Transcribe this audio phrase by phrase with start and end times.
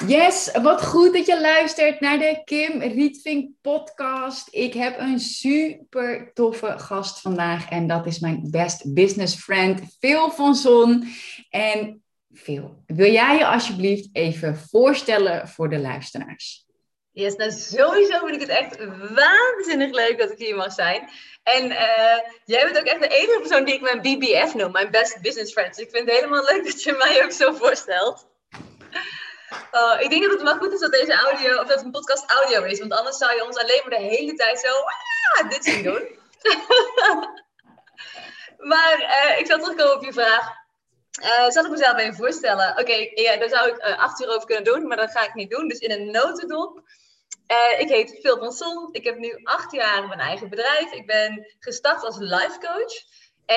[0.00, 4.48] Yes, wat goed dat je luistert naar de Kim Rietvink podcast.
[4.50, 10.30] Ik heb een super toffe gast vandaag en dat is mijn best business friend Phil
[10.30, 11.04] van Zon.
[11.50, 12.02] En
[12.34, 16.66] Phil, wil jij je alsjeblieft even voorstellen voor de luisteraars?
[17.12, 18.76] Yes, nou sowieso vind ik het echt
[19.14, 21.08] waanzinnig leuk dat ik hier mag zijn.
[21.42, 24.90] En uh, jij bent ook echt de enige persoon die ik mijn BBF noem, mijn
[24.90, 25.74] best business friend.
[25.74, 28.30] Dus ik vind het helemaal leuk dat je mij ook zo voorstelt.
[29.72, 32.30] Uh, ik denk dat het wel goed is dat deze audio, of dat een podcast
[32.30, 35.64] audio is, want anders zou je ons alleen maar de hele tijd zo ah, dit
[35.64, 36.08] zien doen.
[38.72, 40.60] maar uh, ik zal terugkomen op je vraag.
[41.22, 42.78] Uh, zal ik mezelf even voorstellen?
[42.78, 45.50] Oké, ja, daar zou ik acht uur over kunnen doen, maar dat ga ik niet
[45.50, 45.68] doen.
[45.68, 46.82] Dus in een notendop.
[47.78, 48.88] ik heet Phil van Son.
[48.92, 50.92] Ik heb nu acht jaar mijn eigen bedrijf.
[50.92, 52.92] Ik ben gestart als life coach.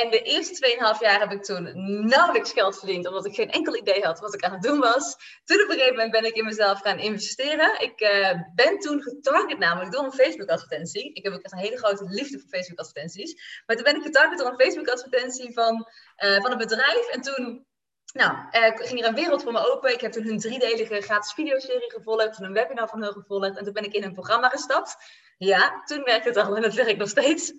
[0.01, 1.71] En de eerste 2,5 jaar heb ik toen
[2.07, 5.15] nauwelijks geld verdiend, omdat ik geen enkel idee had wat ik aan het doen was.
[5.43, 7.81] Toen op een gegeven moment ben ik in mezelf gaan investeren.
[7.81, 11.13] Ik uh, ben toen getarget namelijk door een Facebook-advertentie.
[11.13, 13.61] Ik heb ook echt een hele grote liefde voor Facebook-advertenties.
[13.65, 15.87] Maar toen ben ik getarget door een Facebook-advertentie van,
[16.23, 17.07] uh, van een bedrijf.
[17.07, 17.65] En toen
[18.13, 19.93] nou, uh, ging er een wereld voor me open.
[19.93, 23.57] Ik heb toen hun driedelige gratis videoserie gevolgd, toen een webinar van hun gevolgd.
[23.57, 24.95] En toen ben ik in een programma gestapt.
[25.37, 27.53] Ja, toen werkte het al en het werkt nog steeds.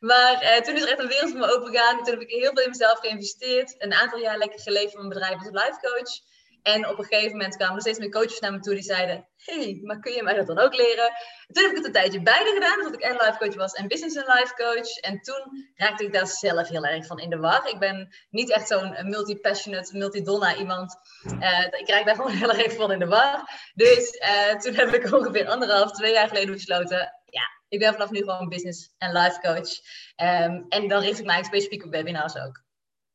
[0.00, 1.96] Maar uh, toen is er echt een wereld voor me open gegaan.
[1.96, 3.74] Toen heb ik heel veel in mezelf geïnvesteerd.
[3.78, 6.30] Een aantal jaar lekker geleefd van mijn bedrijf als life coach.
[6.62, 9.28] En op een gegeven moment kwamen er steeds meer coaches naar me toe die zeiden:
[9.36, 11.04] hey, maar kun je mij dat dan ook leren?
[11.46, 13.72] En toen heb ik het een tijdje beide gedaan, omdat ik en life coach was
[13.72, 14.96] en business en life coach.
[15.00, 17.68] En toen raakte ik daar zelf heel erg van in de war.
[17.68, 20.96] Ik ben niet echt zo'n multi-passionate, multi-donna iemand.
[21.40, 23.50] Uh, ik raak daar gewoon heel erg van in de war.
[23.74, 27.21] Dus uh, toen heb ik ongeveer anderhalf, twee jaar geleden besloten:
[27.72, 29.70] ik ben vanaf nu gewoon business en life coach.
[30.28, 32.62] Um, en dan richt ik mij specifiek op webinars ook.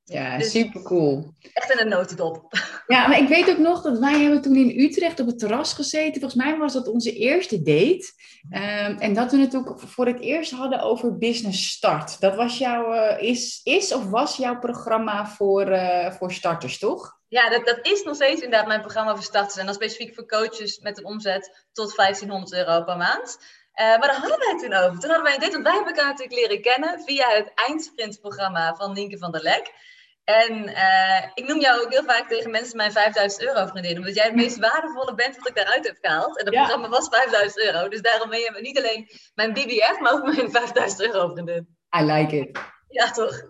[0.04, 1.34] Ja, dus super cool.
[1.54, 2.46] Echt in een notendop.
[2.88, 5.74] Ja, maar ik weet ook nog dat wij hebben toen in Utrecht op het terras
[5.74, 6.22] gezeten.
[6.22, 8.12] Volgens mij was dat onze eerste date.
[8.52, 12.20] Um, en dat we het ook voor het eerst hadden over Business Start.
[12.20, 17.20] Dat was jouw, uh, is, is of was jouw programma voor, uh, voor starters, toch?
[17.28, 19.58] Ja, dat, dat is nog steeds inderdaad mijn programma voor starters.
[19.58, 23.38] En dan specifiek voor coaches met een omzet tot 1500 euro per maand.
[23.80, 25.00] Uh, maar daar hadden wij het toen over.
[25.00, 28.76] Toen hadden wij een date, want wij hebben elkaar natuurlijk leren kennen via het eindsprintprogramma
[28.76, 29.74] van Nienke van der Lek.
[30.24, 34.16] En uh, ik noem jou ook heel vaak tegen mensen mijn 5000 euro vriendin, omdat
[34.16, 36.38] jij het meest waardevolle bent wat ik daaruit heb gehaald.
[36.38, 36.60] En dat ja.
[36.60, 40.52] programma was 5000 euro, dus daarom ben je niet alleen mijn BBF, maar ook mijn
[40.52, 41.78] 5000 euro vriendin.
[42.00, 42.60] I like it.
[42.88, 43.42] Ja, toch?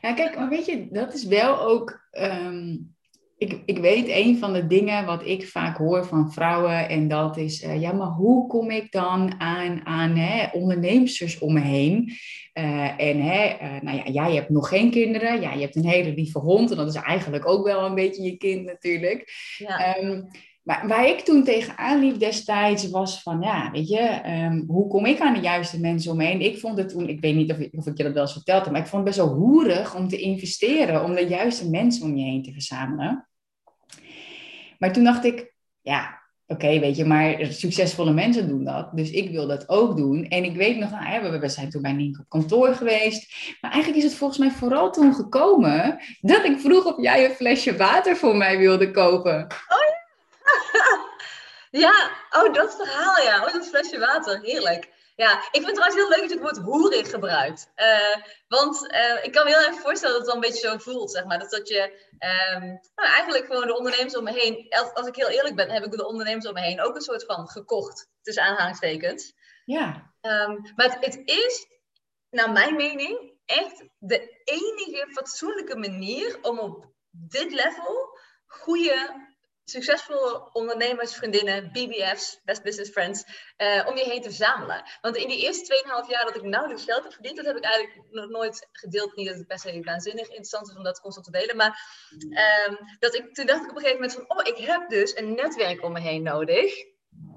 [0.00, 2.00] Ja, kijk, maar weet je, dat is wel ook.
[2.12, 2.93] Um,
[3.36, 7.36] ik, ik weet een van de dingen wat ik vaak hoor van vrouwen, en dat
[7.36, 12.12] is, uh, ja, maar hoe kom ik dan aan, aan hè, onderneemsters om me heen?
[12.54, 15.86] Uh, en hè, uh, nou ja, jij hebt nog geen kinderen, ja, je hebt een
[15.86, 19.32] hele lieve hond, en dat is eigenlijk ook wel een beetje je kind natuurlijk.
[19.58, 19.98] Ja.
[19.98, 20.28] Um,
[20.64, 25.06] maar waar ik toen tegenaan liep destijds was van, ja, weet je, um, hoe kom
[25.06, 26.40] ik aan de juiste mensen om me heen?
[26.40, 28.32] Ik vond het toen, ik weet niet of ik, of ik je dat wel eens
[28.32, 31.70] verteld heb, maar ik vond het best wel hoerig om te investeren, om de juiste
[31.70, 33.28] mensen om je heen te verzamelen.
[34.78, 38.96] Maar toen dacht ik, ja, oké, weet je, maar succesvolle mensen doen dat.
[38.96, 40.24] Dus ik wil dat ook doen.
[40.28, 43.34] En ik weet nog, nou, we zijn toen bij Nienke op kantoor geweest.
[43.60, 47.30] Maar eigenlijk is het volgens mij vooral toen gekomen dat ik vroeg of jij een
[47.30, 49.42] flesje water voor mij wilde kopen.
[49.42, 50.03] Oh ja.
[51.84, 53.46] ja, oh dat verhaal ja.
[53.46, 54.92] Oh, dat flesje water, heerlijk.
[55.16, 57.72] Ja, ik vind het trouwens heel leuk dat je het woord hoerig gebruikt.
[57.76, 60.78] Uh, want uh, ik kan me heel erg voorstellen dat het dan een beetje zo
[60.78, 61.38] voelt, zeg maar.
[61.38, 61.82] Dat, dat je
[62.52, 65.84] um, nou, eigenlijk gewoon de ondernemers om me heen, als ik heel eerlijk ben, heb
[65.84, 69.32] ik de ondernemers om me heen ook een soort van gekocht, tussen aanhalingstekens.
[69.64, 70.12] Ja.
[70.20, 71.66] Um, maar het, het is,
[72.30, 79.23] naar mijn mening, echt de enige fatsoenlijke manier om op dit level goede
[79.64, 83.24] succesvolle ondernemers, vriendinnen, BBF's, best business friends,
[83.58, 84.82] uh, om je heen te verzamelen.
[85.00, 87.64] Want in die eerste 2,5 jaar dat ik nauwelijks geld heb verdiend, dat heb ik
[87.64, 89.16] eigenlijk nog nooit gedeeld.
[89.16, 91.80] Niet dat het best se waanzinnig interessant is om dat constant te delen, maar
[92.68, 95.16] um, dat ik, toen dacht ik op een gegeven moment van, oh, ik heb dus
[95.16, 96.93] een netwerk om me heen nodig.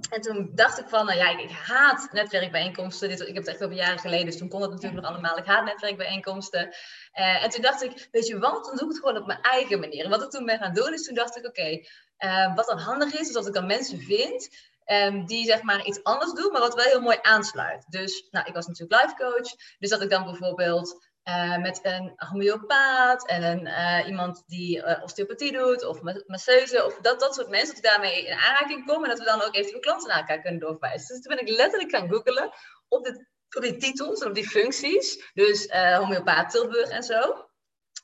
[0.10, 3.10] En toen dacht ik van, nou ja, ik, ik haat netwerkbijeenkomsten.
[3.10, 5.38] Dit, ik heb het echt over jaren geleden, dus toen kon het natuurlijk nog allemaal.
[5.38, 6.76] Ik haat netwerkbijeenkomsten.
[7.14, 9.42] Uh, en toen dacht ik, weet je wat, dan doe ik het gewoon op mijn
[9.42, 10.04] eigen manier.
[10.04, 11.88] En wat ik toen ben gaan doen, is toen dacht ik, oké, okay,
[12.20, 14.50] uh, wat dan handig is, is dat ik dan mensen vind
[14.86, 17.86] um, die zeg maar iets anders doen, maar wat wel heel mooi aansluit.
[17.90, 22.14] Dus, nou, ik was natuurlijk life coach, dus dat ik dan bijvoorbeeld uh, met een
[22.16, 27.50] homeopaat en een, uh, iemand die uh, osteopathie doet of masseuse of dat, dat soort
[27.50, 30.42] mensen, dat daarmee in aanraking kom en dat we dan ook eventueel klanten naar elkaar
[30.42, 31.16] kunnen doorverwijzen.
[31.16, 32.52] Dus toen ben ik letterlijk gaan googelen
[32.88, 33.08] op,
[33.56, 35.32] op die titels en op die functies.
[35.34, 37.50] Dus homeopaat Tilburg en zo,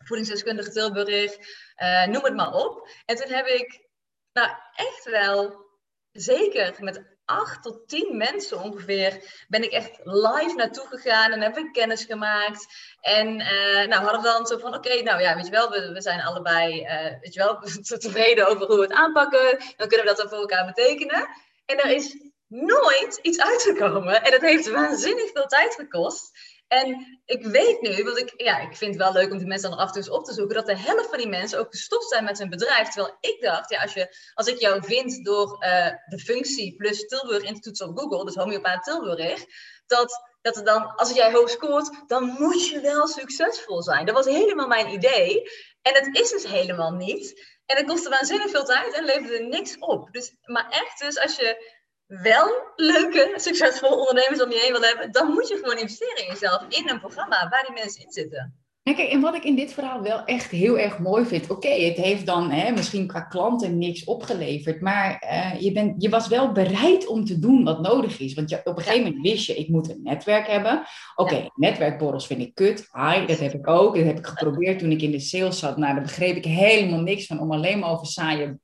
[0.05, 1.37] voedingsdeskundige Tilburg,
[2.05, 2.89] noem het maar op.
[3.05, 3.89] En toen heb ik
[4.33, 5.71] Nou, echt wel.
[6.11, 6.83] Zeker.
[6.83, 11.71] Met acht tot tien mensen ongeveer ben ik echt live naartoe gegaan en hebben we
[11.71, 12.67] kennis gemaakt.
[13.01, 15.91] En uh, nou hadden we dan zo van, oké, nou ja, weet je wel, we,
[15.91, 17.59] we zijn allebei, uh, weet je wel,
[17.99, 19.57] tevreden over hoe we het aanpakken.
[19.77, 21.27] Dan kunnen we dat dan voor elkaar betekenen.
[21.65, 22.17] En er is
[22.47, 24.23] nooit iets uitgekomen.
[24.23, 26.31] En dat heeft waanzinnig veel tijd gekost.
[26.73, 29.69] En ik weet nu, want ik, ja, ik vind het wel leuk om die mensen
[29.69, 31.67] dan af en toe eens op te zoeken, dat de helft van die mensen ook
[31.69, 32.89] gestopt zijn met hun bedrijf.
[32.89, 37.07] Terwijl ik dacht, ja, als, je, als ik jou vind door uh, de functie plus
[37.07, 39.45] Tilburg in te toetsen op Google, dus homeopaat Tilburg,
[39.87, 44.05] dat, dat er dan, als jij hoog scoort, dan moet je wel succesvol zijn.
[44.05, 45.41] Dat was helemaal mijn idee.
[45.81, 47.51] En het is dus helemaal niet.
[47.65, 50.11] En het kostte waanzinnig veel tijd en leverde niks op.
[50.11, 55.11] Dus, maar echt, dus als je wel leuke, succesvolle ondernemers om je heen wil hebben,
[55.11, 58.57] dan moet je gewoon investeren in jezelf, in een programma waar die mensen in zitten.
[58.83, 61.49] Ja, kijk, en wat ik in dit verhaal wel echt heel erg mooi vind.
[61.49, 64.81] Oké, het heeft dan hè, misschien qua klanten niks opgeleverd.
[64.81, 68.33] Maar uh, je, bent, je was wel bereid om te doen wat nodig is.
[68.33, 70.83] Want je, op een gegeven moment wist je, ik moet een netwerk hebben.
[71.15, 72.89] Oké, okay, netwerkborrels vind ik kut.
[72.91, 73.95] Hi, dat heb ik ook.
[73.95, 75.77] Dat heb ik geprobeerd toen ik in de sales zat.
[75.77, 77.39] Nou, daar begreep ik helemaal niks van.
[77.39, 78.59] Om alleen maar over saaie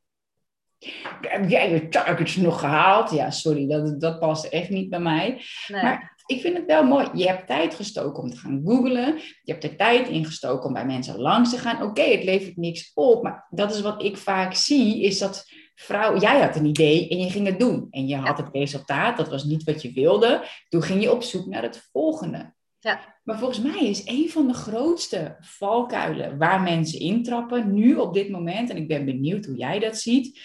[1.21, 3.11] heb jij je targets nog gehaald?
[3.11, 5.41] Ja, sorry, dat, dat past echt niet bij mij.
[5.67, 5.81] Nee.
[5.81, 7.07] Maar ik vind het wel mooi.
[7.13, 9.17] Je hebt tijd gestoken om te gaan googlen.
[9.43, 11.81] Je hebt er tijd in gestoken om bij mensen langs te gaan.
[11.81, 13.23] Oké, het levert niks op.
[13.23, 15.45] Maar dat is wat ik vaak zie, is dat
[15.75, 17.87] vrouw, jij had een idee en je ging het doen.
[17.89, 20.43] En je had het resultaat, dat was niet wat je wilde.
[20.69, 22.53] Toen ging je op zoek naar het volgende.
[22.79, 23.17] Ja.
[23.23, 28.29] Maar volgens mij is een van de grootste valkuilen waar mensen intrappen, nu op dit
[28.29, 30.39] moment, en ik ben benieuwd hoe jij dat ziet,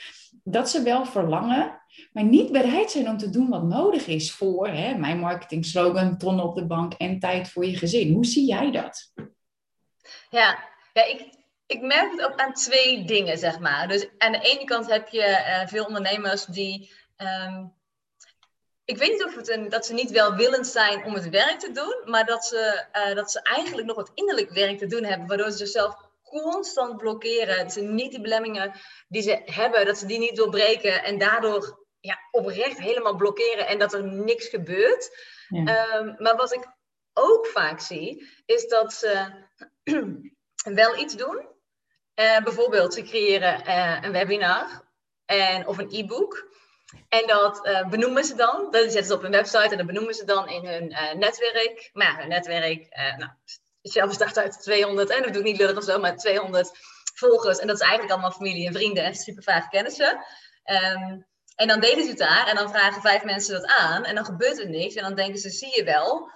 [0.44, 1.82] dat ze wel verlangen,
[2.12, 6.19] maar niet bereid zijn om te doen wat nodig is voor hè, mijn marketing slogan,
[6.19, 8.12] tonnen op de bank en tijd voor je gezin.
[8.12, 9.12] Hoe zie jij dat?
[10.31, 10.58] Ja,
[10.93, 11.29] ja ik,
[11.67, 13.88] ik merk het ook aan twee dingen, zeg maar.
[13.88, 16.93] Dus aan de ene kant heb je uh, veel ondernemers die.
[17.17, 17.73] Um,
[18.85, 21.73] ik weet niet of het een, dat ze niet welwillend zijn om het werk te
[21.73, 25.26] doen, maar dat ze, uh, dat ze eigenlijk nog wat innerlijk werk te doen hebben,
[25.26, 25.97] waardoor ze zichzelf
[26.42, 27.58] constant blokkeren.
[27.58, 28.72] Dat ze niet die belemmingen
[29.08, 33.78] die ze hebben, dat ze die niet doorbreken en daardoor ja, oprecht helemaal blokkeren en
[33.78, 35.19] dat er niks gebeurt.
[35.48, 35.96] Ja.
[35.96, 36.66] Um, maar wat ik
[37.12, 39.28] ook vaak zie, is dat ze
[40.82, 41.52] wel iets doen.
[42.20, 44.82] Uh, bijvoorbeeld, ze creëren uh, een webinar
[45.25, 46.52] en, of een e-book.
[47.08, 48.69] En dat uh, benoemen ze dan.
[48.70, 50.88] Dat zetten ze op hun website en dat benoemen ze dan in hun
[51.19, 51.90] netwerk.
[51.92, 52.88] Maar ja, hun netwerk,
[53.19, 53.30] nou,
[53.92, 56.70] zelf bestaat uit 200, en dat doe ik niet lullig of zo, maar 200
[57.14, 57.58] volgers.
[57.58, 60.25] En dat is eigenlijk allemaal familie en vrienden en super kennissen.
[60.64, 64.14] Um, en dan delen ze het daar en dan vragen vijf mensen dat aan en
[64.14, 64.94] dan gebeurt er niks.
[64.94, 66.31] En dan denken ze, zie je wel,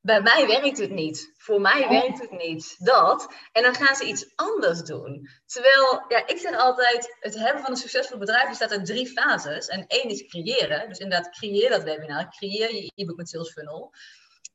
[0.00, 1.34] bij mij werkt het niet.
[1.36, 1.90] Voor mij oh.
[1.90, 2.76] werkt het niet.
[2.78, 3.28] Dat.
[3.52, 5.28] En dan gaan ze iets anders doen.
[5.46, 9.66] Terwijl, ja, ik zeg altijd, het hebben van een succesvol bedrijf bestaat uit drie fases.
[9.66, 10.88] En één is creëren.
[10.88, 12.28] Dus inderdaad, creëer dat webinar.
[12.30, 13.92] Creëer je e-book met sales funnel.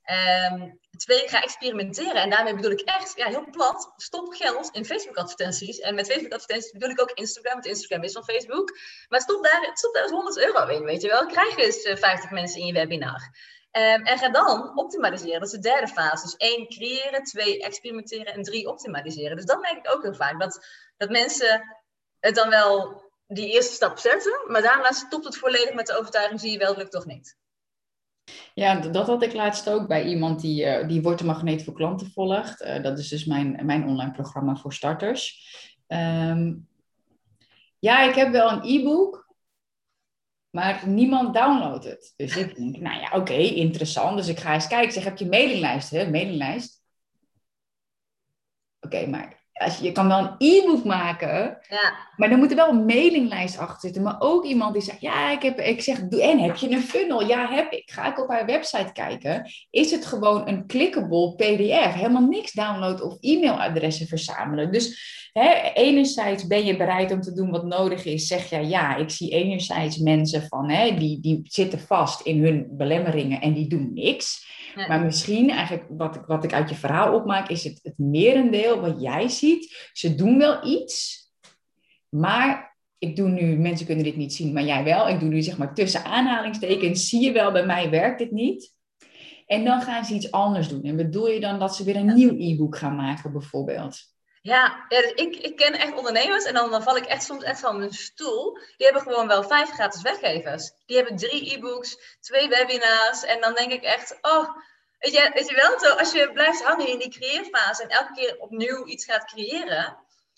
[0.06, 2.22] Um, twee, ga experimenteren.
[2.22, 5.80] En daarmee bedoel ik echt, ja, heel plat, stop geld in Facebook-advertenties.
[5.80, 8.78] En met Facebook-advertenties bedoel ik ook Instagram, want Instagram is van Facebook.
[9.08, 11.26] Maar stop daar, stop daar eens 100 euro in, weet je wel.
[11.26, 13.30] Krijg eens 50 eh, mensen in je webinar.
[13.72, 15.40] Um, en ga dan optimaliseren.
[15.40, 16.24] Dat is de derde fase.
[16.24, 17.24] Dus één, creëren.
[17.24, 18.34] Twee, experimenteren.
[18.34, 19.36] En drie, optimaliseren.
[19.36, 20.40] Dus dat merk ik ook heel vaak.
[20.40, 20.68] Dat,
[20.98, 21.78] dat mensen
[22.20, 24.44] het dan wel die eerste stap zetten.
[24.48, 27.38] Maar daarna stopt het volledig met de overtuiging, zie je wel, lukt toch niet.
[28.54, 32.62] Ja, dat had ik laatst ook bij iemand die, uh, die Magneet voor Klanten volgt.
[32.62, 35.50] Uh, dat is dus mijn, mijn online programma voor starters.
[35.88, 36.68] Um,
[37.80, 39.36] ja, ik heb wel een e-book,
[40.50, 42.14] maar niemand downloadt het.
[42.16, 44.18] Dus ik denk, nou ja, oké, interessant.
[44.18, 44.88] Dus ik ga eens kijken.
[44.88, 45.90] Ik zeg, heb je mailinglijst?
[45.90, 46.10] Hè?
[46.10, 46.84] Mailinglijst?
[48.80, 51.94] Oké, maar als je, je kan wel een e-book maken, ja.
[52.16, 54.02] maar dan moet er wel een mailinglijst achter zitten.
[54.02, 57.28] Maar ook iemand die zegt, ja, ik heb, ik zeg, en heb je een funnel?
[57.28, 57.92] Ja, heb ik.
[57.92, 59.52] Ga ik op haar website kijken.
[59.70, 61.94] Is het gewoon een clickable pdf?
[61.94, 64.72] Helemaal niks download of e-mailadressen verzamelen.
[64.72, 68.28] Dus hè, enerzijds ben je bereid om te doen wat nodig is.
[68.28, 72.68] Zeg je, ja, ik zie enerzijds mensen van, hè, die, die zitten vast in hun
[72.72, 74.50] belemmeringen en die doen niks.
[74.76, 78.80] Maar misschien eigenlijk wat ik, wat ik uit je verhaal opmaak, is het, het merendeel
[78.82, 79.90] wat jij ziet.
[79.94, 81.26] Ze doen wel iets,
[82.10, 85.10] maar ik doe nu, mensen kunnen dit niet zien, maar jij wel.
[85.10, 88.74] Ik doe nu zeg maar tussen aanhalingstekens, zie je wel, bij mij werkt het niet.
[89.46, 90.84] En dan gaan ze iets anders doen.
[90.84, 94.00] En bedoel je dan dat ze weer een nieuw e-book gaan maken, bijvoorbeeld?
[94.42, 97.60] Ja, dus ik, ik ken echt ondernemers en dan, dan val ik echt soms echt
[97.60, 98.54] van mijn stoel.
[98.54, 100.72] Die hebben gewoon wel vijf gratis weggevers.
[100.86, 104.50] Die hebben drie e-books, twee webinars en dan denk ik echt, oh,
[105.00, 108.14] weet je, weet je wel, zo, als je blijft hangen in die creëerfase en elke
[108.14, 109.98] keer opnieuw iets gaat creëren,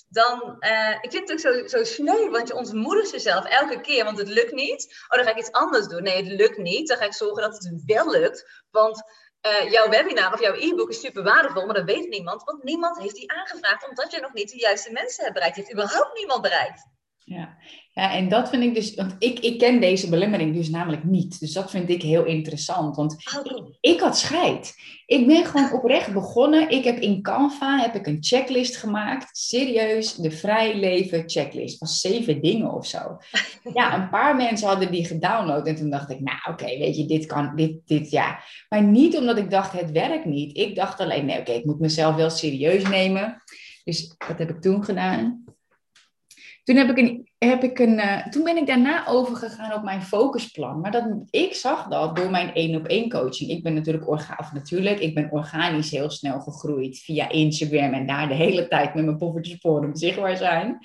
[0.10, 4.04] dan, uh, ik vind het ook zo, zo sneu, want je ontmoedigt jezelf elke keer,
[4.04, 5.06] want het lukt niet.
[5.08, 6.04] Oh, dan ga ik iets anders doen.
[6.04, 6.88] Nee, het lukt niet.
[6.88, 9.04] Dan ga ik zorgen dat het wel lukt, want
[9.48, 12.98] uh, jouw webinar of jouw e-book is super waardevol, maar dat weet niemand, want niemand
[12.98, 15.56] heeft die aangevraagd, omdat je nog niet de juiste mensen hebt bereikt.
[15.56, 16.88] Je heeft überhaupt niemand bereikt.
[17.18, 17.58] Ja.
[17.94, 21.40] Ja, en dat vind ik dus, want ik, ik ken deze belemmering dus namelijk niet.
[21.40, 24.74] Dus dat vind ik heel interessant, want oh, ik, had scheid.
[25.06, 26.70] Ik ben gewoon oprecht begonnen.
[26.70, 29.38] Ik heb in Canva heb ik een checklist gemaakt.
[29.38, 31.78] Serieus, de vrij leven checklist.
[31.78, 33.00] Van zeven dingen of zo.
[33.74, 35.68] Ja, een paar mensen hadden die gedownload.
[35.68, 38.40] En toen dacht ik, nou oké, weet je, dit kan, dit, dit, ja.
[38.70, 40.58] Maar niet omdat ik dacht, het werkt niet.
[40.58, 43.44] Ik dacht alleen, nee oké, ik moet mezelf wel serieus nemen.
[43.84, 45.43] Dus wat heb ik toen gedaan?
[46.64, 50.02] Toen, heb ik een, heb ik een, uh, toen ben ik daarna overgegaan op mijn
[50.02, 50.80] focusplan.
[50.80, 53.50] Maar dat, ik zag dat door mijn één op één coaching.
[53.50, 58.28] Ik ben natuurlijk, orga, natuurlijk, ik ben organisch heel snel gegroeid via Instagram en daar
[58.28, 60.78] de hele tijd met mijn poffertjesporen zichtbaar zijn.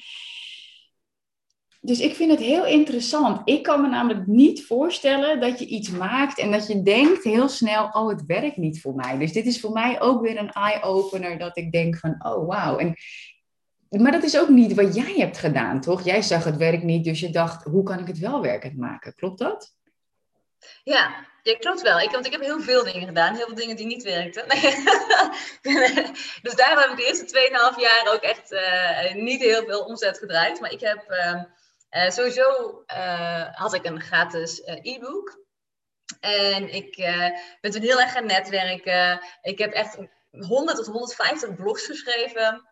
[1.81, 3.41] Dus ik vind het heel interessant.
[3.45, 7.49] Ik kan me namelijk niet voorstellen dat je iets maakt en dat je denkt heel
[7.49, 9.19] snel, oh, het werkt niet voor mij.
[9.19, 12.77] Dus dit is voor mij ook weer een eye-opener dat ik denk van, oh, wauw.
[12.77, 12.95] En
[13.91, 16.05] maar dat is ook niet wat jij hebt gedaan, toch?
[16.05, 19.15] Jij zag het werk niet, dus je dacht, hoe kan ik het wel werkend maken?
[19.15, 19.75] Klopt dat?
[20.83, 22.01] Ja, ja klopt wel.
[22.01, 24.49] Ik, want ik heb heel veel dingen gedaan, heel veel dingen die niet werkten.
[26.43, 30.19] dus daar heb ik de eerste 2,5 jaar ook echt uh, niet heel veel omzet
[30.19, 30.61] gedraaid.
[30.61, 31.05] Maar ik heb
[31.91, 32.83] uh, sowieso
[33.53, 35.47] had ik een gratis e-book.
[36.21, 36.97] En ik
[37.61, 39.21] ben toen heel erg gaan netwerken.
[39.43, 39.99] Ik heb echt
[40.31, 42.69] 100 tot 150 blogs geschreven.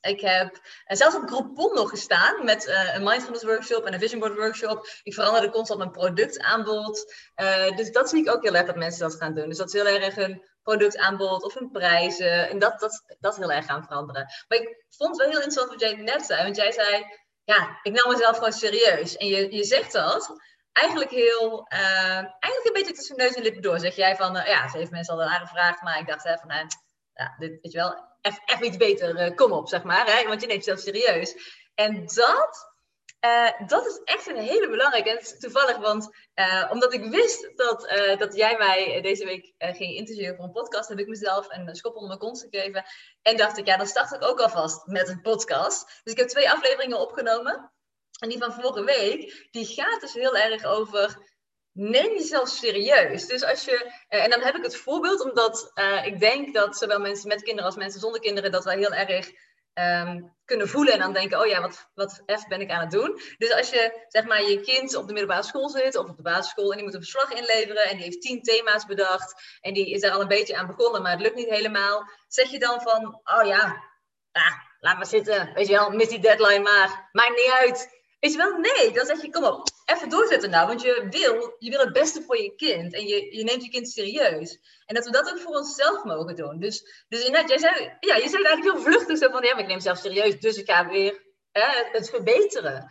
[0.00, 4.20] Ik heb zelfs op Groupon nog gestaan met uh, een mindfulness workshop en een vision
[4.20, 4.86] board workshop.
[5.02, 7.14] Ik veranderde constant mijn productaanbod.
[7.36, 9.48] Uh, dus dat zie ik ook heel erg dat mensen dat gaan doen.
[9.48, 12.48] Dus dat is heel erg hun productaanbod of hun prijzen.
[12.48, 14.26] En dat, dat, dat heel erg gaan veranderen.
[14.48, 16.42] Maar ik vond het wel heel interessant wat jij net zei.
[16.42, 17.04] Want jij zei,
[17.44, 19.16] ja, ik nam mezelf gewoon serieus.
[19.16, 20.40] En je, je zegt dat
[20.72, 23.78] eigenlijk heel, eigenlijk een beetje tussen neus en lippen door.
[23.78, 26.66] Zeg jij van, ja, ze heeft mensen al aangevraagd, maar ik dacht even, nou,
[27.12, 30.16] ja, dit, weet je wel, even iets beter, uh, kom op, zeg maar.
[30.16, 30.28] Hè?
[30.28, 31.58] Want je neemt jezelf serieus.
[31.74, 32.72] En dat,
[33.20, 35.10] uh, dat is echt een hele belangrijke.
[35.10, 37.80] En het is toevallig, want uh, omdat ik wist dat,
[38.18, 41.94] dat jij mij deze week ging interviewen voor een podcast, heb ik mezelf een schop
[41.94, 42.84] onder mijn kont gegeven.
[43.22, 46.00] En dacht ik, ja, dan start ik ook alvast met een podcast.
[46.02, 47.72] Dus ik heb twee afleveringen opgenomen.
[48.20, 51.30] En die van vorige week, die gaat dus heel erg over
[51.72, 53.26] neem jezelf serieus.
[53.26, 56.76] Dus als je, uh, en dan heb ik het voorbeeld, omdat uh, ik denk dat
[56.76, 59.30] zowel mensen met kinderen als mensen zonder kinderen dat wij heel erg
[59.74, 62.90] um, kunnen voelen en dan denken, oh ja, wat, wat F ben ik aan het
[62.90, 63.20] doen.
[63.38, 66.22] Dus als je, zeg maar, je kind op de middelbare school zit of op de
[66.22, 69.90] basisschool en die moet een verslag inleveren en die heeft tien thema's bedacht en die
[69.90, 72.80] is daar al een beetje aan begonnen, maar het lukt niet helemaal, zeg je dan
[72.80, 73.84] van, oh ja,
[74.32, 77.99] ah, laat maar zitten, weet je wel, mis die deadline maar, maakt niet uit.
[78.20, 81.54] Weet je wel, nee, dan zeg je, kom op, even doorzetten nou, want je wil,
[81.58, 84.58] je wil het beste voor je kind en je, je neemt je kind serieus.
[84.86, 86.58] En dat we dat ook voor onszelf mogen doen.
[86.58, 89.60] Dus, dus inderdaad, jij zei, ja, je zei eigenlijk heel vluchtig zo van, ja, maar
[89.60, 91.22] ik neem mezelf serieus, dus ik ga weer
[91.52, 92.90] hè, het verbeteren.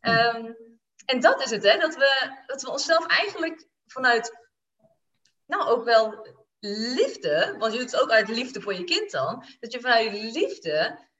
[0.00, 0.56] Um,
[1.04, 4.38] en dat is het, hè, dat we, dat we onszelf eigenlijk vanuit,
[5.46, 6.26] nou ook wel
[6.94, 10.12] liefde, want je doet het ook uit liefde voor je kind dan, dat je vanuit
[10.12, 11.10] liefde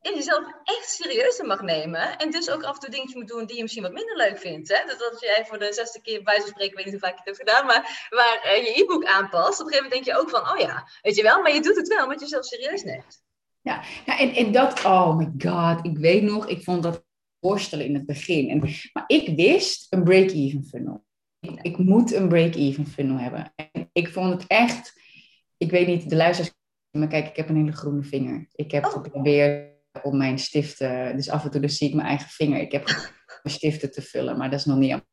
[0.00, 2.18] je jezelf echt serieus mag nemen.
[2.18, 4.38] En dus ook af en toe dingetjes moet doen die je misschien wat minder leuk
[4.38, 4.68] vindt.
[4.68, 4.84] Hè?
[4.86, 7.18] Dus dat als jij voor de zesde keer bij spreken, ik weet niet hoe vaak
[7.18, 10.04] je het hebt gedaan, maar waar uh, je e-book aanpast, op een gegeven moment denk
[10.04, 12.24] je ook van, oh ja, weet je wel, maar je doet het wel omdat je
[12.24, 13.22] jezelf serieus neemt.
[13.62, 17.04] Ja, ja en, en dat, oh my god, ik weet nog, ik vond dat
[17.38, 18.48] worstelen in het begin.
[18.48, 18.58] En,
[18.92, 21.04] maar ik wist een break-even funnel.
[21.40, 23.52] Ik, ik moet een break-even funnel hebben.
[23.56, 25.00] En ik vond het echt,
[25.56, 26.54] ik weet niet, de luisteraars,
[26.90, 28.48] maar kijk, ik heb een hele groene vinger.
[28.52, 28.90] Ik heb oh.
[28.90, 31.16] geprobeerd om mijn stiften.
[31.16, 32.60] Dus af en toe dus zie ik mijn eigen vinger.
[32.60, 32.84] Ik heb
[33.42, 35.04] mijn stiften te vullen, maar dat is nog niet aan.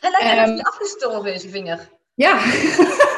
[0.00, 1.90] Het lijkt um, afgestorven is, je vinger.
[2.14, 2.44] Ja.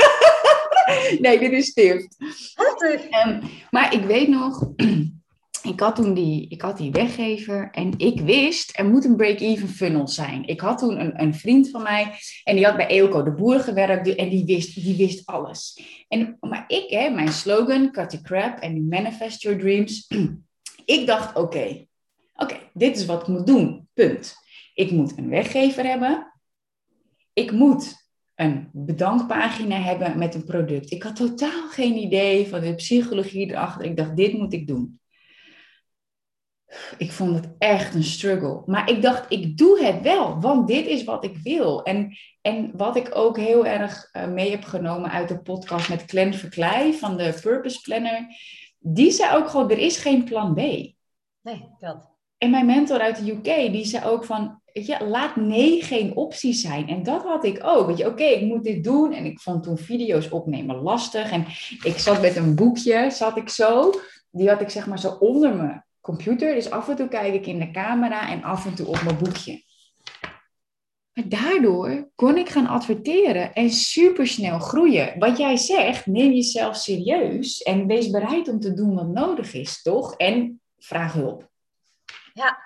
[1.18, 2.16] nee, dit is stift.
[2.54, 3.26] Heftig.
[3.26, 4.68] Um, maar ik weet nog,
[5.66, 9.68] ik had toen die, ik had die weggever en ik wist, er moet een break-even
[9.68, 10.46] funnel zijn.
[10.46, 12.12] Ik had toen een, een vriend van mij
[12.44, 15.80] en die had bij Eelco de Boer gewerkt en die wist, die wist alles.
[16.08, 20.08] En, maar ik, hè, mijn slogan, cut the crap en manifest your dreams.
[20.96, 21.87] ik dacht, oké,
[22.35, 24.35] oké, dit is wat ik moet doen, punt.
[24.75, 26.32] Ik moet een weggever hebben.
[27.32, 30.90] Ik moet een bedankpagina hebben met een product.
[30.90, 33.85] Ik had totaal geen idee van de psychologie erachter.
[33.85, 35.00] Ik dacht, dit moet ik doen.
[36.99, 38.62] Ik vond het echt een struggle.
[38.66, 41.82] Maar ik dacht, ik doe het wel, want dit is wat ik wil.
[41.82, 46.02] En, en wat ik ook heel erg uh, mee heb genomen uit de podcast met
[46.06, 48.26] Glenn Verkleij van de Purpose Planner.
[48.78, 50.56] die zei ook gewoon, er is geen plan B.
[50.56, 52.14] Nee, dat.
[52.38, 56.16] En mijn mentor uit de UK, die zei ook van, weet je, laat nee geen
[56.16, 56.88] optie zijn.
[56.88, 57.87] En dat had ik ook.
[57.87, 59.12] Weet je, oké, ik moet dit doen.
[59.12, 61.30] En ik vond toen video's opnemen lastig.
[61.30, 61.44] En
[61.82, 63.92] ik zat met een boekje, zat ik zo.
[64.30, 66.54] Die had ik zeg maar zo onder mijn computer.
[66.54, 69.18] Dus af en toe kijk ik in de camera en af en toe op mijn
[69.18, 69.64] boekje.
[71.12, 75.18] Maar daardoor kon ik gaan adverteren en supersnel groeien.
[75.18, 79.82] Wat jij zegt, neem jezelf serieus en wees bereid om te doen wat nodig is,
[79.82, 80.14] toch?
[80.16, 81.50] En vraag hulp.
[82.32, 82.58] Ja,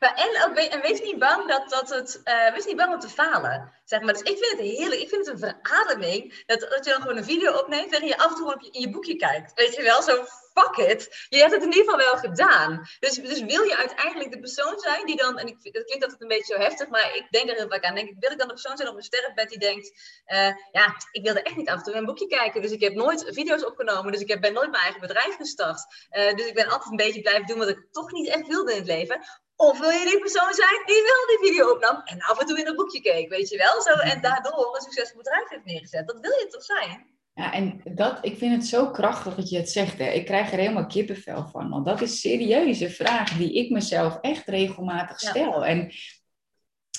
[0.00, 3.72] maar en, wees niet bang dat, dat het, uh, wees niet bang om te falen.
[3.84, 4.12] Zeg maar.
[4.12, 7.16] Dus ik vind het heerlijk, ik vind het een verademing dat, dat je dan gewoon
[7.16, 9.52] een video opneemt en je af en toe in je boekje kijkt.
[9.54, 10.24] Weet je wel, zo
[10.56, 11.26] fuck it.
[11.28, 12.88] Je hebt het in ieder geval wel gedaan.
[13.00, 16.22] Dus, dus wil je uiteindelijk de persoon zijn die dan, en ik, dat klinkt altijd
[16.22, 17.94] een beetje zo heftig, maar ik denk er heel vaak aan.
[17.94, 19.90] Denk wil ik dan de persoon zijn op een sterrenbed die denkt,
[20.26, 22.62] uh, ja, ik wilde echt niet af en toe een boekje kijken.
[22.62, 26.08] Dus ik heb nooit video's opgenomen, dus ik heb, ben nooit mijn eigen bedrijf gestart.
[26.10, 28.72] Uh, dus ik ben altijd een beetje blijven doen wat ik toch niet echt wilde
[28.72, 29.20] in het leven.
[29.56, 32.58] Of wil je die persoon zijn die wel die video opnam en af en toe
[32.58, 33.82] in een boekje keek, weet je wel?
[33.82, 36.06] Zo, en daardoor een succesvol bedrijf heeft neergezet.
[36.06, 37.06] Dat wil je toch zijn?
[37.34, 39.98] Ja, en dat, ik vind het zo krachtig dat je het zegt.
[39.98, 40.10] Hè.
[40.10, 41.70] Ik krijg er helemaal kippenvel van.
[41.70, 45.64] Want dat is serieuze vraag die ik mezelf echt regelmatig stel.
[45.64, 45.92] En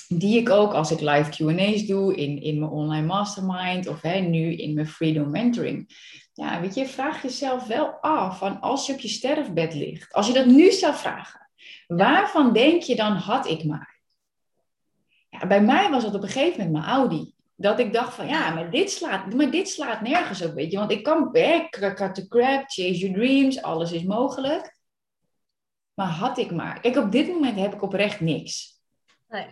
[0.08, 4.18] die ik ook als ik live QA's doe in, in mijn online mastermind of hè,
[4.18, 5.96] nu in mijn freedom mentoring.
[6.32, 10.26] Ja, weet je, vraag jezelf wel af van als je op je sterfbed ligt, als
[10.26, 11.47] je dat nu zou vragen,
[11.86, 14.00] waarvan denk je dan had ik maar?
[15.30, 18.26] Ja, bij mij was het op een gegeven moment mijn Audi dat ik dacht van
[18.26, 20.78] ja, maar dit slaat, maar dit slaat nergens op, weet je.
[20.78, 24.76] Want ik kan, werken, cut the crap, chase your dreams, alles is mogelijk.
[25.94, 26.80] Maar had ik maar.
[26.80, 28.80] Kijk, op dit moment heb ik oprecht niks.
[29.28, 29.46] Nee.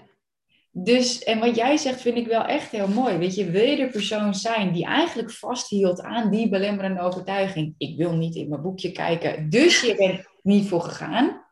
[0.70, 3.16] Dus, en wat jij zegt vind ik wel echt heel mooi.
[3.16, 7.74] Weet je, wil je de persoon zijn die eigenlijk vasthield aan die belemmerende overtuiging?
[7.78, 11.45] Ik wil niet in mijn boekje kijken, dus je bent niet voor gegaan.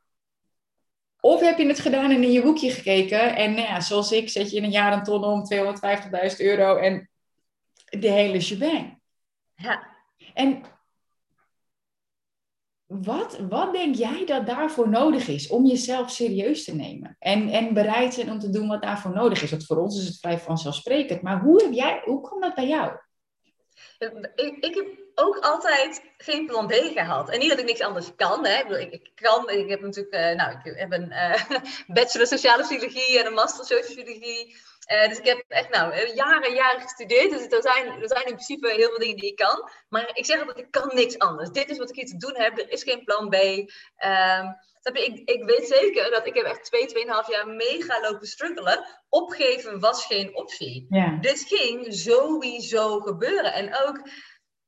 [1.25, 4.29] Of heb je het gedaan en in je boekje gekeken en nou ja, zoals ik
[4.29, 7.11] zet je in een jaar een ton om 250.000 euro en
[7.85, 9.01] de hele shebang.
[9.55, 9.87] Ja.
[10.35, 10.63] En
[12.87, 17.17] wat, wat denk jij dat daarvoor nodig is om jezelf serieus te nemen?
[17.19, 19.51] En, en bereid zijn om te doen wat daarvoor nodig is.
[19.51, 21.23] Want voor ons is het vrij vanzelfsprekend.
[21.23, 22.99] Maar hoe, heb jij, hoe komt dat bij jou?
[23.99, 27.31] Ik, ik heb ook altijd geen plan B gehad.
[27.31, 28.47] En niet dat ik niks anders kan.
[28.47, 28.79] Hè.
[28.79, 31.43] Ik, kan, ik heb natuurlijk, uh, nou, ik heb een uh,
[31.97, 34.57] bachelor sociale psychologie en een master sociologie.
[34.93, 37.31] Uh, dus ik heb echt nou, jaren jaren gestudeerd.
[37.31, 39.71] Dus er zijn, er zijn in principe heel veel dingen die ik kan.
[39.89, 41.51] Maar ik zeg altijd, ik kan niks anders.
[41.51, 42.59] Dit is wat ik hier te doen heb.
[42.59, 43.35] Er is geen plan B.
[43.35, 44.57] Um,
[44.93, 48.85] ik, ik weet zeker dat ik heb echt twee, tweeënhalf jaar mega lopen struggelen.
[49.09, 50.87] Opgeven was geen optie.
[50.89, 51.19] Ja.
[51.21, 53.53] Dit ging sowieso gebeuren.
[53.53, 54.09] En ook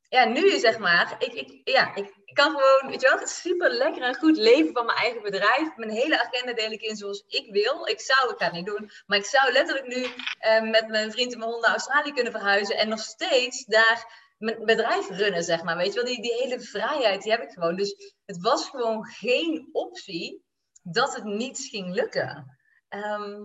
[0.09, 4.03] ja, nu zeg maar, ik, ik, ja, ik kan gewoon, weet je wel, super lekker
[4.03, 5.77] en goed leven van mijn eigen bedrijf.
[5.77, 7.87] Mijn hele agenda deel ik in zoals ik wil.
[7.87, 10.07] Ik zou, het niet doen, maar ik zou letterlijk nu
[10.39, 14.25] eh, met mijn vriend en mijn hond naar Australië kunnen verhuizen en nog steeds daar
[14.39, 15.77] mijn bedrijf runnen, zeg maar.
[15.77, 17.77] Weet je wel, die, die hele vrijheid, die heb ik gewoon.
[17.77, 20.45] Dus het was gewoon geen optie
[20.83, 22.59] dat het niet ging lukken.
[22.89, 23.45] Ehm,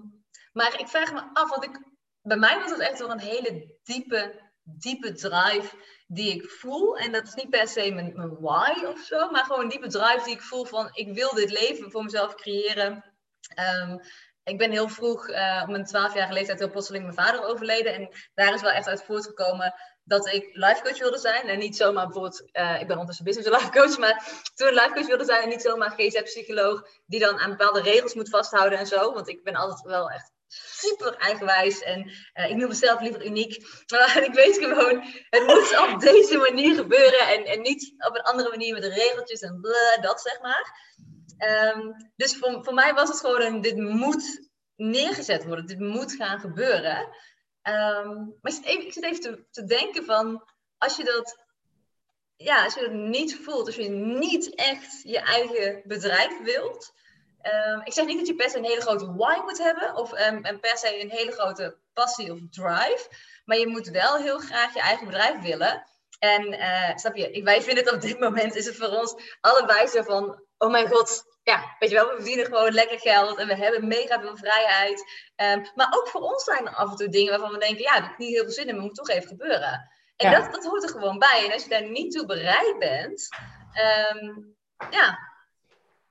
[0.54, 1.80] maar ik vraag me af, want ik,
[2.22, 5.76] bij mij was het echt wel een hele diepe, diepe drive
[6.08, 6.98] die ik voel.
[6.98, 10.34] En dat is niet per se mijn, why of zo, maar gewoon diepe drive die
[10.34, 13.04] ik voel van ik wil dit leven voor mezelf creëren.
[13.56, 13.98] Ehm,
[14.44, 17.94] ik ben heel vroeg, uh, op mijn twaalfjarige leeftijd, heel plotseling mijn vader overleden.
[17.94, 21.48] En daar is wel echt uit voortgekomen dat ik life coach wilde zijn.
[21.48, 25.08] En niet zomaar bijvoorbeeld, uh, ik ben ondertussen business life coach, maar toen life coach
[25.08, 29.14] wilde zijn en niet zomaar GZ-psycholoog die dan aan bepaalde regels moet vasthouden en zo.
[29.14, 33.66] Want ik ben altijd wel echt super eigenwijs en uh, ik noem mezelf liever uniek.
[33.88, 38.22] Maar ik weet gewoon, het moet op deze manier gebeuren en, en niet op een
[38.22, 39.62] andere manier met regeltjes en
[40.02, 40.90] dat zeg maar.
[41.76, 46.14] Um, dus voor, voor mij was het gewoon een, dit moet neergezet worden, dit moet
[46.14, 47.00] gaan gebeuren.
[47.64, 50.44] Um, maar ik zit even, ik zit even te, te denken van,
[50.78, 51.40] als je dat
[52.44, 56.94] ja, als je het niet voelt, als je niet echt je eigen bedrijf wilt,
[57.44, 60.12] Um, ik zeg niet dat je per se een hele grote why moet hebben of
[60.12, 63.08] um, en per se een hele grote passie of drive,
[63.46, 65.86] maar je moet wel heel graag je eigen bedrijf willen.
[66.20, 69.88] En uh, snap je, wij vinden het op dit moment is het voor ons allebei
[69.88, 73.48] zo van, oh mijn god, ja, weet je wel, we verdienen gewoon lekker geld en
[73.48, 75.00] we hebben mega veel vrijheid.
[75.36, 77.94] Um, maar ook voor ons zijn er af en toe dingen waarvan we denken, ja,
[77.94, 79.92] dat heb ik niet heel veel zin in, maar moet toch even gebeuren.
[80.16, 80.40] En ja.
[80.40, 81.46] dat, dat hoort er gewoon bij.
[81.46, 83.28] En als je daar niet toe bereid bent,
[84.90, 85.31] ja,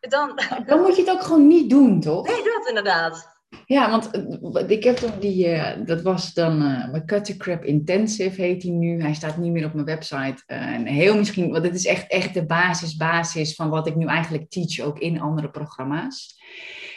[0.01, 0.41] dan...
[0.67, 2.27] Dan moet je het ook gewoon niet doen, toch?
[2.27, 3.39] Nee, dat inderdaad.
[3.67, 7.65] Ja, want eh, ik heb toen die, uh, dat was dan uh, mijn Cut Crap
[7.65, 9.03] Intensive heet hij nu.
[9.03, 10.43] Hij staat niet meer op mijn website.
[10.47, 14.07] en heel misschien, want dit is echt, echt de basis, basis van wat ik nu
[14.07, 16.39] eigenlijk teach ook in andere programma's.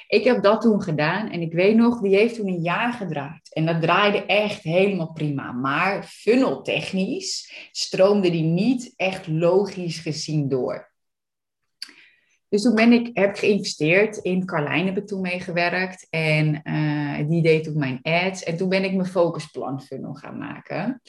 [0.08, 3.54] Ik heb dat toen gedaan en ik weet nog, die heeft toen een jaar gedraaid.
[3.54, 5.52] En dat draaide echt helemaal prima.
[5.52, 10.93] Maar funneltechnisch stroomde die niet echt logisch gezien door.
[12.54, 16.08] Dus toen ik, heb ik geïnvesteerd in Carlijn, heb ik toen meegewerkt.
[16.10, 18.44] En uh, die deed toen mijn ads.
[18.44, 21.02] En toen ben ik mijn focusplan funnel gaan maken.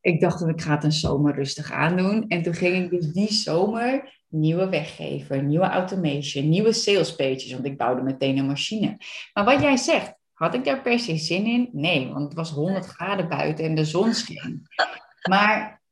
[0.00, 2.24] Ik dacht dat ik ga het een zomer rustig aandoen.
[2.26, 7.52] En toen ging ik dus die zomer nieuwe weggever, nieuwe automation, nieuwe sales pages.
[7.52, 8.96] Want ik bouwde meteen een machine.
[9.32, 11.68] Maar wat jij zegt, had ik daar per se zin in?
[11.72, 14.62] Nee, want het was 100 graden buiten en de zon scheen.
[15.28, 15.82] Maar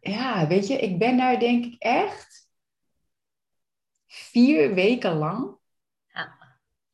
[0.00, 2.39] ja, weet je, ik ben daar denk ik echt
[4.12, 5.56] vier weken lang.
[6.12, 6.38] Ja.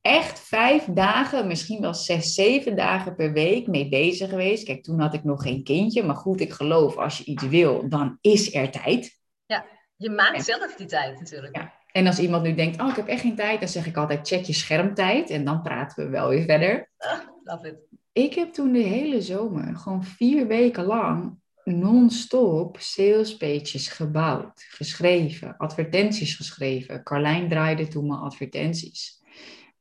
[0.00, 4.64] Echt vijf dagen, misschien wel zes, zeven dagen per week mee bezig geweest.
[4.64, 6.02] Kijk, toen had ik nog geen kindje.
[6.02, 9.20] Maar goed, ik geloof, als je iets wil, dan is er tijd.
[9.46, 9.64] Ja,
[9.96, 11.57] je maakt zelf die tijd natuurlijk.
[11.57, 11.72] Ja.
[11.92, 14.29] En als iemand nu denkt, oh, ik heb echt geen tijd, dan zeg ik altijd,
[14.29, 15.31] check je schermtijd.
[15.31, 16.90] En dan praten we wel weer verder.
[16.98, 17.76] Ah, love it.
[18.12, 21.38] Ik heb toen de hele zomer, gewoon vier weken lang,
[21.70, 27.02] non-stop salespages gebouwd, geschreven, advertenties geschreven.
[27.02, 29.22] Carlijn draaide toen mijn advertenties.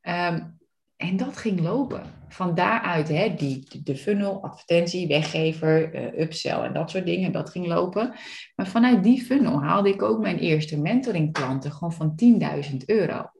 [0.00, 0.40] Ehm,
[0.96, 2.02] en dat ging lopen.
[2.28, 7.50] Van daaruit, hè, die, de funnel, advertentie, weggever, uh, upsell en dat soort dingen, dat
[7.50, 8.14] ging lopen.
[8.54, 13.30] Maar vanuit die funnel haalde ik ook mijn eerste mentoring klanten gewoon van 10.000 euro.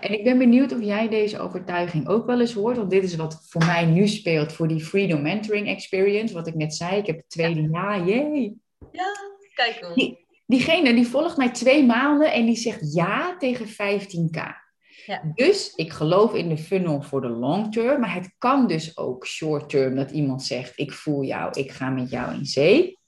[0.00, 2.76] En ik ben benieuwd of jij deze overtuiging ook wel eens hoort.
[2.76, 6.34] Want dit is wat voor mij nu speelt voor die Freedom Mentoring Experience.
[6.34, 7.68] Wat ik net zei, ik heb het tweede ja.
[7.70, 8.06] jaar.
[8.06, 8.56] Jee.
[8.92, 9.12] Ja,
[9.54, 9.90] kijk.
[9.94, 14.66] Die, diegene die volgt mij twee maanden en die zegt ja tegen 15k.
[15.06, 15.22] Ja.
[15.34, 18.00] Dus ik geloof in de funnel voor de long term.
[18.00, 21.90] Maar het kan dus ook short term dat iemand zegt: Ik voel jou, ik ga
[21.90, 22.98] met jou in zee.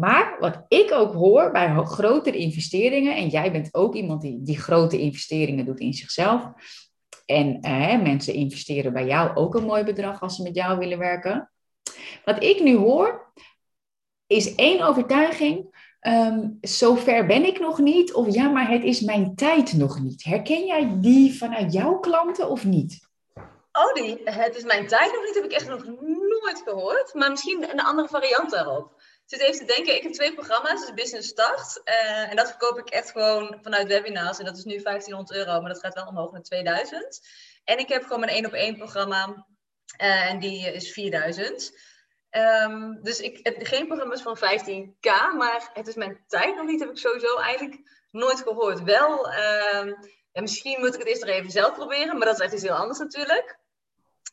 [0.00, 4.58] Maar wat ik ook hoor bij grotere investeringen, en jij bent ook iemand die, die
[4.58, 6.50] grote investeringen doet in zichzelf.
[7.26, 10.98] En eh, mensen investeren bij jou ook een mooi bedrag als ze met jou willen
[10.98, 11.50] werken.
[12.24, 13.32] Wat ik nu hoor,
[14.26, 15.88] is één overtuiging.
[16.00, 18.12] Um, zover ben ik nog niet.
[18.12, 20.24] Of ja, maar het is mijn tijd nog niet.
[20.24, 23.08] Herken jij die vanuit jouw klanten of niet?
[23.72, 27.14] Oh, die, het is mijn tijd nog niet, heb ik echt nog nooit gehoord.
[27.14, 30.94] Maar misschien een andere variant daarop zit even te denken, ik heb twee programma's, dus
[30.94, 31.80] Business Start.
[31.84, 34.38] Uh, en dat verkoop ik echt gewoon vanuit webinars.
[34.38, 37.20] En dat is nu 1500 euro, maar dat gaat wel omhoog naar 2000.
[37.64, 39.46] En ik heb gewoon mijn één op één programma.
[40.00, 41.72] Uh, en die is 4000.
[42.30, 46.66] Um, ehm, dus ik heb geen programma's van 15k, maar het is mijn tijd nog
[46.66, 48.82] niet, heb ik sowieso eigenlijk nooit gehoord.
[48.82, 49.32] Wel,
[49.74, 49.96] um,
[50.32, 52.72] misschien moet ik het eerst nog even zelf proberen, maar dat is echt iets heel
[52.72, 53.58] anders natuurlijk.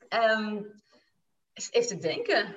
[0.10, 0.82] Um,
[1.70, 2.56] even te denken.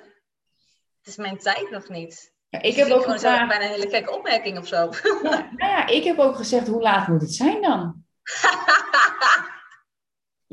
[1.01, 2.33] Het is mijn tijd nog niet.
[2.49, 3.47] Ja, ik heb ook gevraagd...
[3.47, 4.89] bijna een hele gekke opmerking of zo.
[5.23, 8.03] Ja, nou ja, ik heb ook gezegd, hoe laat moet het zijn dan?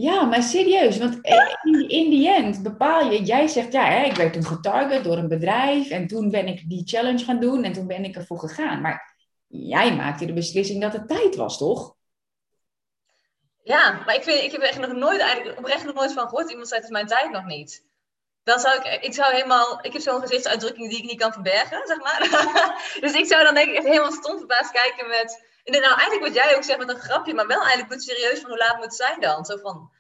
[0.09, 1.19] ja, maar serieus, want
[1.63, 5.17] in, in die end bepaal je, jij zegt, ja, hè, ik werd toen getarget door
[5.17, 8.39] een bedrijf en toen ben ik die challenge gaan doen en toen ben ik ervoor
[8.39, 8.81] gegaan.
[8.81, 11.97] Maar jij maakte de beslissing dat het tijd was, toch?
[13.63, 16.29] Ja, maar ik, vind, ik heb er echt nog nooit, eigenlijk oprecht nog nooit van
[16.29, 16.51] gehoord.
[16.51, 17.87] Iemand zei, het is mijn tijd nog niet
[18.49, 21.81] dan zou ik, ik zou helemaal, ik heb zo'n gezichtsuitdrukking die ik niet kan verbergen,
[21.87, 22.21] zeg maar.
[23.05, 26.35] dus ik zou dan denk ik echt helemaal stom verbaasd kijken met, nou eigenlijk wat
[26.35, 28.85] jij ook zegt met een grapje, maar wel eigenlijk goed serieus van hoe laat moet
[28.85, 29.45] het zijn dan?
[29.45, 29.91] Zo van,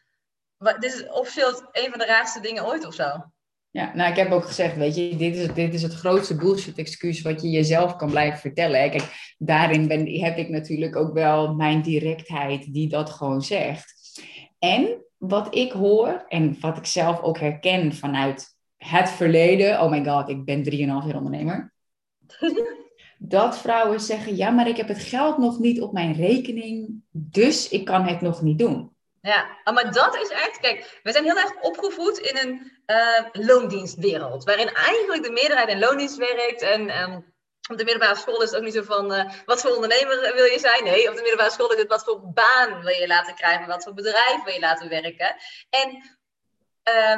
[0.78, 3.30] dit is officieel een van de raarste dingen ooit of zo.
[3.70, 7.22] Ja, nou ik heb ook gezegd, weet je, dit is, dit is het grootste bullshit-excuus
[7.22, 8.90] wat je jezelf kan blijven vertellen.
[8.90, 13.97] Kijk, daarin ben, heb ik natuurlijk ook wel mijn directheid die dat gewoon zegt.
[14.58, 19.80] En wat ik hoor en wat ik zelf ook herken vanuit het verleden.
[19.80, 21.72] Oh my god, ik ben 3,5 jaar ondernemer.
[23.18, 27.68] dat vrouwen zeggen, ja, maar ik heb het geld nog niet op mijn rekening, dus
[27.68, 28.96] ik kan het nog niet doen.
[29.20, 33.46] Ja, ah, maar dat is echt, kijk, we zijn heel erg opgevoed in een uh,
[33.46, 37.20] loondienstwereld, waarin eigenlijk de meerderheid in loondienst werkt en ehm,
[37.68, 40.44] op de middelbare school is het ook niet zo van uh, wat voor ondernemer wil
[40.44, 40.84] je zijn.
[40.84, 43.82] Nee, op de middelbare school is het wat voor baan wil je laten krijgen, wat
[43.82, 45.36] voor bedrijf wil je laten werken.
[45.70, 46.18] En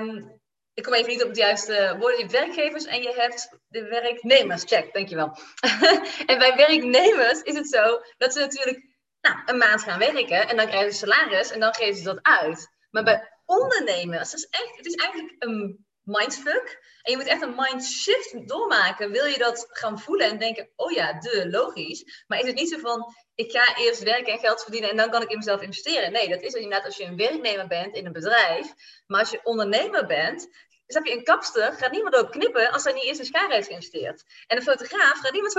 [0.01, 0.41] um,
[0.75, 2.17] ik kom even niet op het juiste woorden.
[2.19, 4.65] Je hebt werkgevers en je hebt de werknemers.
[4.65, 5.37] Check, dankjewel.
[6.27, 8.85] en bij werknemers is het zo dat ze natuurlijk
[9.21, 12.19] nou, een maand gaan werken en dan krijgen ze salaris en dan geven ze dat
[12.23, 12.69] uit.
[12.91, 16.99] Maar bij ondernemers, is echt, het is eigenlijk een mindfuck.
[17.03, 19.11] En je moet echt een mindshift doormaken.
[19.11, 22.25] Wil je dat gaan voelen en denken, oh ja, de logisch.
[22.27, 25.11] Maar is het niet zo van, ik ga eerst werken en geld verdienen en dan
[25.11, 26.13] kan ik in mezelf investeren.
[26.13, 28.73] Nee, dat is inderdaad als je een werknemer bent in een bedrijf.
[29.07, 30.49] Maar als je ondernemer bent,
[30.87, 33.51] dus heb je een kapster, gaat niemand ook knippen als hij niet eerst een schaar
[33.51, 34.25] heeft geïnvesteerd.
[34.47, 35.53] En een fotograaf gaat niemand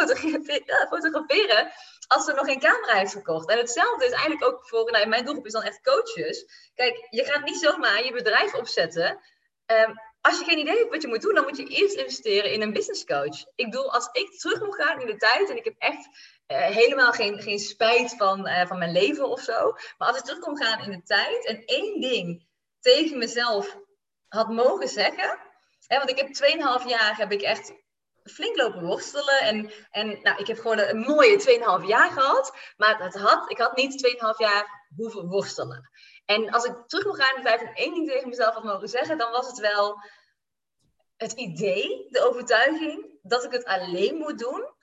[0.89, 1.71] fotograferen
[2.07, 3.49] als er nog geen camera heeft gekocht.
[3.49, 6.45] En hetzelfde is eigenlijk ook voor, nou, mijn doelgroep is dan echt coaches.
[6.73, 9.19] Kijk, je gaat niet zomaar je bedrijf opzetten.
[9.65, 12.51] Um, als je geen idee hebt wat je moet doen, dan moet je eerst investeren
[12.51, 13.45] in een business coach.
[13.55, 16.07] Ik bedoel, als ik terug moet gaan in de tijd, en ik heb echt
[16.47, 19.71] uh, helemaal geen, geen spijt van, uh, van mijn leven of zo.
[19.97, 22.45] Maar als ik terug kon gaan in de tijd en één ding
[22.79, 23.77] tegen mezelf
[24.27, 25.39] had mogen zeggen.
[25.87, 26.27] Hè, want ik heb
[26.81, 27.73] 2,5 jaar heb ik echt
[28.23, 29.39] flink lopen worstelen.
[29.41, 32.57] En, en nou, ik heb gewoon een mooie 2,5 jaar gehad.
[32.77, 35.89] Maar het had, ik had niet 2,5 jaar hoeven worstelen.
[36.25, 38.87] En als ik terug wil gaan in tijd en één ding tegen mezelf had mogen
[38.87, 40.01] zeggen, dan was het wel
[41.17, 44.73] het idee, de overtuiging dat ik het alleen moet doen,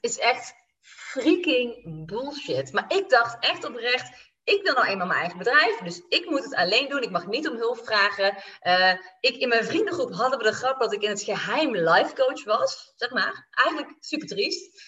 [0.00, 2.72] is echt freaking bullshit.
[2.72, 6.44] Maar ik dacht echt oprecht, ik wil nou eenmaal mijn eigen bedrijf, dus ik moet
[6.44, 7.02] het alleen doen.
[7.02, 8.36] Ik mag niet om hulp vragen.
[8.62, 12.14] Uh, ik, in mijn vriendengroep hadden we de grap dat ik in het geheim life
[12.14, 13.48] coach was, zeg maar.
[13.50, 14.82] Eigenlijk super triest.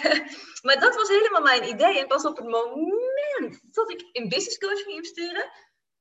[0.66, 1.98] maar dat was helemaal mijn idee.
[1.98, 3.05] En pas op het moment
[3.70, 5.50] dat ik in business coach ging investeren,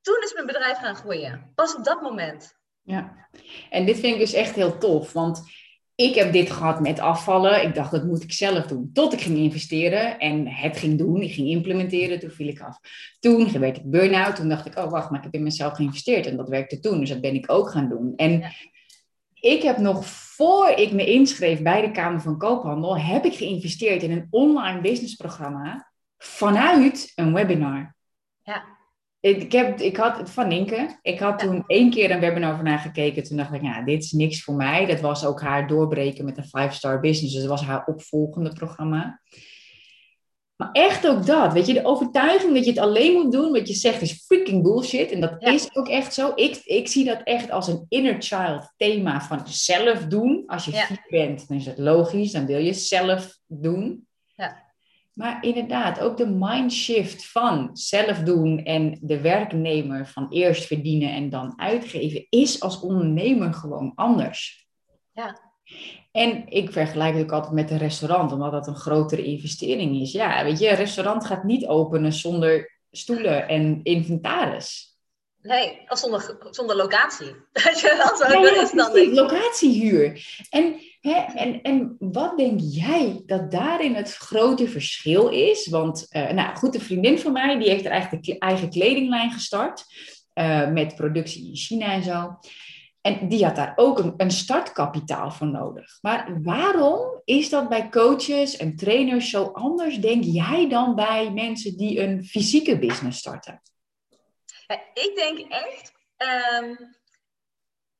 [0.01, 1.51] toen is mijn bedrijf gaan groeien.
[1.56, 2.54] Pas op dat moment.
[2.82, 3.28] Ja,
[3.69, 5.43] en dit vind ik dus echt heel tof, want
[5.95, 7.63] ik heb dit gehad met afvallen.
[7.63, 8.89] Ik dacht, dat moet ik zelf doen.
[8.93, 11.21] Tot ik ging investeren en het ging doen.
[11.21, 12.80] Ik ging implementeren, toen viel ik af.
[13.19, 14.36] Toen werd ik burn-out.
[14.36, 16.25] Toen dacht ik, oh wacht, maar ik heb in mezelf geïnvesteerd.
[16.25, 18.13] En dat werkte toen, dus dat ben ik ook gaan doen.
[18.15, 18.54] En
[19.34, 24.04] ik heb nog voor ik me inschreef bij de Kamer van Koophandel, heb ik geïnvesteerd
[24.04, 25.93] in een online businessprogramma
[26.26, 27.96] vanuit een webinar.
[28.44, 28.64] Ja.
[29.20, 31.00] Ik, heb, ik had van Ninke.
[31.02, 33.24] Ik had toen één keer een webinar van haar gekeken.
[33.24, 34.86] Toen dacht ik, ja, dit is niks voor mij.
[34.86, 37.34] Dat was ook haar doorbreken met een five-star business.
[37.34, 39.22] Dus dat was haar opvolgende programma.
[40.56, 43.68] Maar echt ook dat, weet je, de overtuiging dat je het alleen moet doen, wat
[43.68, 45.12] je zegt, is freaking bullshit.
[45.12, 46.32] En dat is ook echt zo.
[46.36, 50.44] Ik, ik zie dat echt als een inner child thema van zelf doen.
[50.48, 50.88] Als je ja.
[51.10, 54.08] bent, dan is het logisch, dan wil je zelf doen.
[54.36, 54.64] Ja.
[55.15, 61.30] Maar inderdaad, ook de mindshift van zelf doen en de werknemer van eerst verdienen en
[61.30, 64.67] dan uitgeven, is als ondernemer gewoon anders.
[65.12, 65.39] Ja.
[66.12, 70.12] En ik vergelijk het ook altijd met een restaurant, omdat dat een grotere investering is.
[70.12, 74.97] Ja, weet je, een restaurant gaat niet openen zonder stoelen en inventaris.
[75.41, 77.36] Nee, of zonder, zonder locatie.
[77.51, 80.25] Dat je wel zo ja, is dan locatiehuur.
[80.49, 80.75] En,
[81.13, 85.68] en, en wat denk jij dat daarin het grote verschil is?
[85.68, 89.84] Want, uh, nou goed, een vriendin van mij, die heeft haar eigen, eigen kledinglijn gestart.
[90.34, 92.38] Uh, met productie in China en zo.
[93.02, 95.98] En die had daar ook een, startkapitaal voor nodig.
[96.02, 101.78] Maar waarom is dat bij coaches en trainers zo anders, denk jij, dan bij mensen
[101.78, 103.62] die een fysieke business starten?
[104.94, 105.91] ik denk echt,
[106.62, 106.96] um,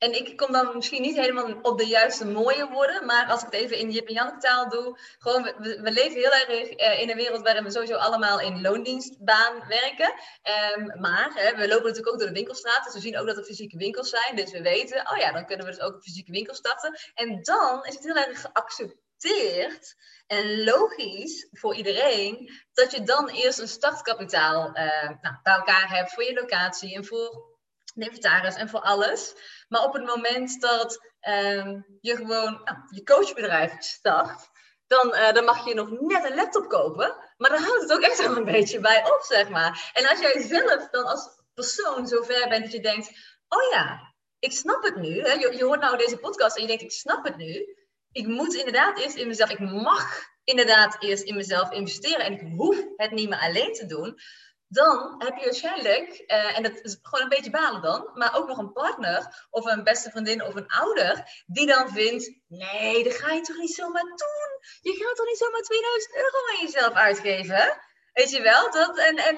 [0.06, 3.46] en ik kom dan misschien niet helemaal op de juiste mooie woorden, maar als ik
[3.46, 7.10] het even in Jip en Janneke taal doe, gewoon, we, leven heel erg uh, in
[7.10, 10.14] een wereld waarin we sowieso allemaal in loondienstbaan werken.
[10.78, 13.38] Um, maar hè, we lopen natuurlijk ook door de winkelstraat, dus we zien ook dat
[13.38, 16.32] er fysieke winkels zijn, dus we weten, oh ja, dan kunnen we dus ook fysieke
[16.32, 17.00] winkel starten.
[17.14, 19.96] En dan is het heel erg geaccepteerd
[20.28, 26.14] en logisch voor iedereen dat je dan eerst een startkapitaal uh, nou, bij elkaar hebt
[26.14, 27.54] voor je locatie en voor
[27.96, 29.34] de inventaris en voor alles.
[29.68, 34.50] Maar op het moment dat um, je gewoon nou, je coachbedrijf start,
[34.88, 37.16] dan, uh, dan mag je nog net een laptop kopen.
[37.38, 39.92] Maar dan houdt het ook echt wel een beetje bij op, zeg maar.
[39.94, 43.08] En als jij zelf dan als persoon zo ver bent dat je denkt,
[43.48, 45.22] oh ja, ik snap het nu.
[45.22, 45.32] Hè?
[45.32, 47.76] Je, je hoort nou deze podcast en je denkt, ik snap het nu
[48.16, 52.42] ik moet inderdaad eerst in mezelf, ik mag inderdaad eerst in mezelf investeren en ik
[52.58, 54.20] hoef het niet meer alleen te doen,
[54.68, 58.48] dan heb je waarschijnlijk, uh, en dat is gewoon een beetje balen dan, maar ook
[58.48, 63.14] nog een partner of een beste vriendin of een ouder, die dan vindt, nee, dat
[63.14, 64.60] ga je toch niet zomaar doen?
[64.82, 67.82] Je gaat toch niet zomaar 2000 euro aan jezelf uitgeven?
[68.14, 68.72] Weet je wel?
[68.72, 69.38] Dat, en, en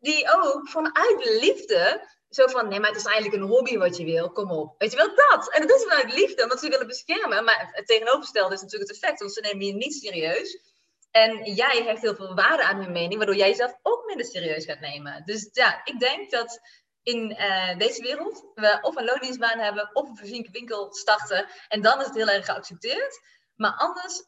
[0.00, 4.04] die ook vanuit liefde zo van, nee, maar het is eigenlijk een hobby wat je
[4.04, 4.74] wil, kom op.
[4.78, 5.50] Weet je wel, dat.
[5.50, 7.44] En dat is vanuit liefde, omdat ze willen beschermen.
[7.44, 10.73] Maar het tegenovergestelde is natuurlijk het effect, want ze nemen je niet serieus.
[11.14, 14.64] En jij hecht heel veel waarde aan hun mening, waardoor jij jezelf ook minder serieus
[14.64, 15.22] gaat nemen.
[15.24, 16.60] Dus ja, ik denk dat
[17.02, 21.46] in uh, deze wereld we of een loondienstbaan hebben, of een fysieke winkel starten.
[21.68, 23.20] En dan is het heel erg geaccepteerd.
[23.54, 24.24] Maar anders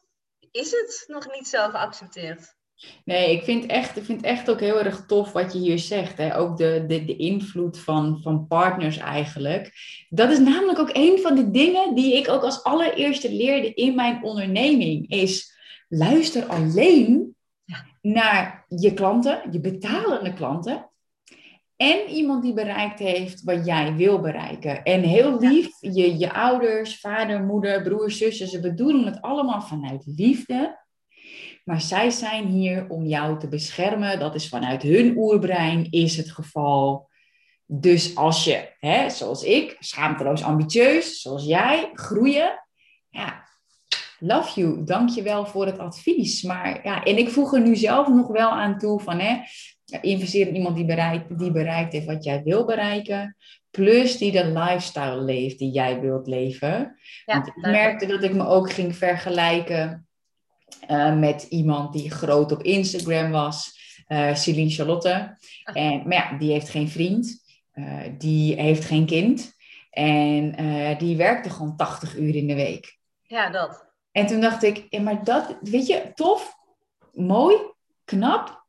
[0.51, 2.55] is het nog niet zo geaccepteerd.
[3.05, 6.17] Nee, ik vind, echt, ik vind echt ook heel erg tof wat je hier zegt.
[6.17, 6.37] Hè?
[6.37, 9.71] Ook de, de, de invloed van, van partners eigenlijk.
[10.09, 13.95] Dat is namelijk ook een van de dingen die ik ook als allereerste leerde in
[13.95, 15.09] mijn onderneming.
[15.09, 15.55] Is
[15.87, 17.35] luister alleen
[18.01, 20.89] naar je klanten, je betalende klanten.
[21.75, 24.83] En iemand die bereikt heeft wat jij wil bereiken.
[24.83, 30.03] En heel lief, je, je ouders, vader, moeder, broer, zussen, ze bedoelen het allemaal vanuit
[30.05, 30.85] liefde.
[31.63, 34.19] Maar zij zijn hier om jou te beschermen.
[34.19, 37.09] Dat is vanuit hun oerbrein is het geval.
[37.65, 42.63] Dus als je, hè, zoals ik, schaamteloos ambitieus, zoals jij, groeien.
[43.09, 43.46] Ja,
[44.19, 44.83] love you.
[44.83, 46.41] Dank je wel voor het advies.
[46.41, 49.37] Maar ja, en ik voeg er nu zelf nog wel aan toe van, hè,
[50.01, 53.35] investeer in iemand die bereikt, die bereikt heeft wat jij wil bereiken.
[53.71, 56.95] Plus die de lifestyle leeft die jij wilt leven.
[57.25, 60.07] Ja, Want ik merkte dat ik me ook ging vergelijken
[60.89, 63.75] uh, met iemand die groot op Instagram was.
[64.07, 65.37] Uh, Celine Charlotte.
[65.63, 67.45] En, maar ja, die heeft geen vriend.
[67.73, 69.55] Uh, die heeft geen kind.
[69.89, 70.55] En
[70.97, 72.97] die werkte gewoon 80 uur in de week.
[73.21, 73.86] Ja, dat.
[74.17, 76.55] En toen dacht ik, ja, maar dat, weet je, tof,
[77.13, 77.55] mooi,
[78.05, 78.65] knap.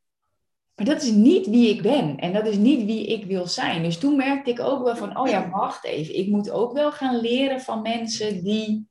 [0.75, 2.19] Maar dat is niet wie ik ben.
[2.19, 3.83] En dat is niet wie ik wil zijn.
[3.83, 6.19] Dus toen merkte ik ook wel van, oh ja, wacht even.
[6.19, 8.89] Ik moet ook wel gaan leren van mensen die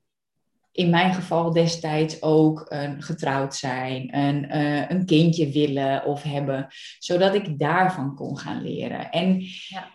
[0.72, 6.68] in mijn geval destijds ook een, getrouwd zijn, een, uh, een kindje willen of hebben,
[7.00, 9.10] zodat ik daarvan kon gaan leren.
[9.12, 9.90] En ja.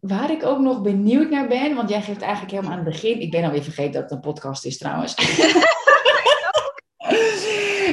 [0.00, 3.20] waar ik ook nog benieuwd naar ben, want jij geeft eigenlijk helemaal aan het begin,
[3.20, 5.14] ik ben alweer vergeten dat het een podcast is trouwens.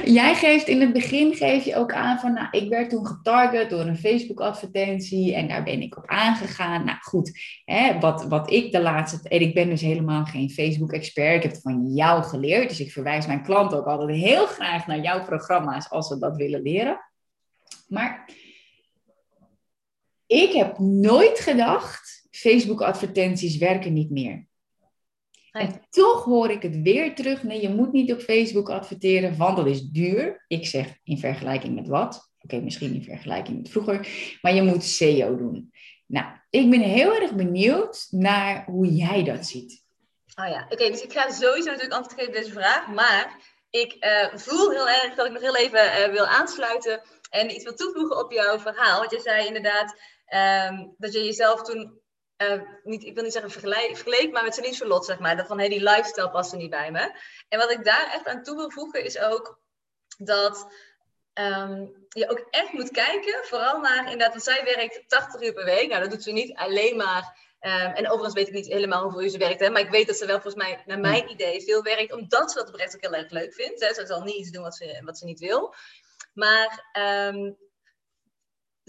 [0.06, 3.70] Jij geeft in het begin geef je ook aan van, nou, ik werd toen getarget
[3.70, 6.86] door een Facebook-advertentie en daar ben ik op aangegaan.
[6.86, 11.36] Nou goed, hè, wat, wat ik de laatste, en ik ben dus helemaal geen Facebook-expert,
[11.36, 14.88] ik heb het van jou geleerd, dus ik verwijs mijn klanten ook altijd heel graag
[14.88, 17.00] naar jouw programma's als ze dat willen leren.
[17.88, 18.30] Maar
[20.26, 24.50] ik heb nooit gedacht, Facebook-advertenties werken niet meer.
[25.52, 27.44] En toch hoor ik het weer terug.
[27.44, 30.46] Nee, je moet niet op Facebook adverteren, want dat is duur.
[30.48, 32.32] Ik zeg in vergelijking met wat?
[32.42, 34.08] Oké, misschien in vergelijking met vroeger.
[34.42, 35.72] Maar je moet SEO doen.
[36.06, 39.84] Nou, ik ben heel erg benieuwd naar hoe jij dat ziet.
[40.36, 40.90] Oh ja, oké.
[40.90, 42.88] dus ik ga sowieso natuurlijk antwoord geven op deze vraag.
[42.88, 47.52] Maar ik uh, voel heel erg dat ik nog heel even uh, wil aansluiten en
[47.52, 49.00] iets wil toevoegen op jouw verhaal.
[49.00, 49.96] Want je zei inderdaad
[50.70, 52.01] um, dat je jezelf toen
[52.42, 55.38] uh, niet, ik wil niet zeggen vergeleek, maar met Celine Charlotte, zeg maar.
[55.38, 57.20] Dat van, hey, die lifestyle past er niet bij me.
[57.50, 59.60] En wat ik daar echt aan toe wil voegen, is ook
[60.18, 60.68] dat
[61.34, 65.66] um, je ook echt moet kijken, vooral naar, inderdaad, want zij werkt 80 uur per
[65.66, 65.90] week.
[65.90, 67.50] Nou, dat doet ze niet alleen maar...
[67.62, 70.08] Um, en overigens weet ik niet helemaal hoeveel uur ze werkt, hè, maar ik weet
[70.08, 73.02] dat ze wel volgens mij, naar mijn idee, veel werkt, omdat ze dat oprecht ook
[73.02, 73.82] heel erg leuk vindt.
[73.82, 73.94] Hè.
[73.94, 75.76] Ze zal niet iets doen wat ze, wat ze niet wil.
[76.34, 76.92] Maar
[77.28, 77.58] um,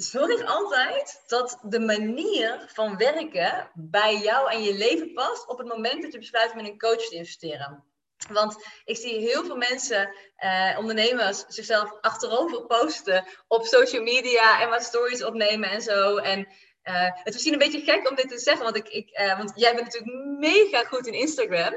[0.02, 5.68] zorg altijd dat de manier van werken bij jou en je leven past op het
[5.68, 7.84] moment dat je besluit met een coach te investeren.
[8.30, 14.68] Want ik zie heel veel mensen, eh, ondernemers, zichzelf achterover posten op social media en
[14.68, 16.16] wat stories opnemen en zo.
[16.16, 16.48] En
[16.84, 19.36] uh, het is misschien een beetje gek om dit te zeggen, want, ik, ik, uh,
[19.36, 21.74] want jij bent natuurlijk mega goed in Instagram.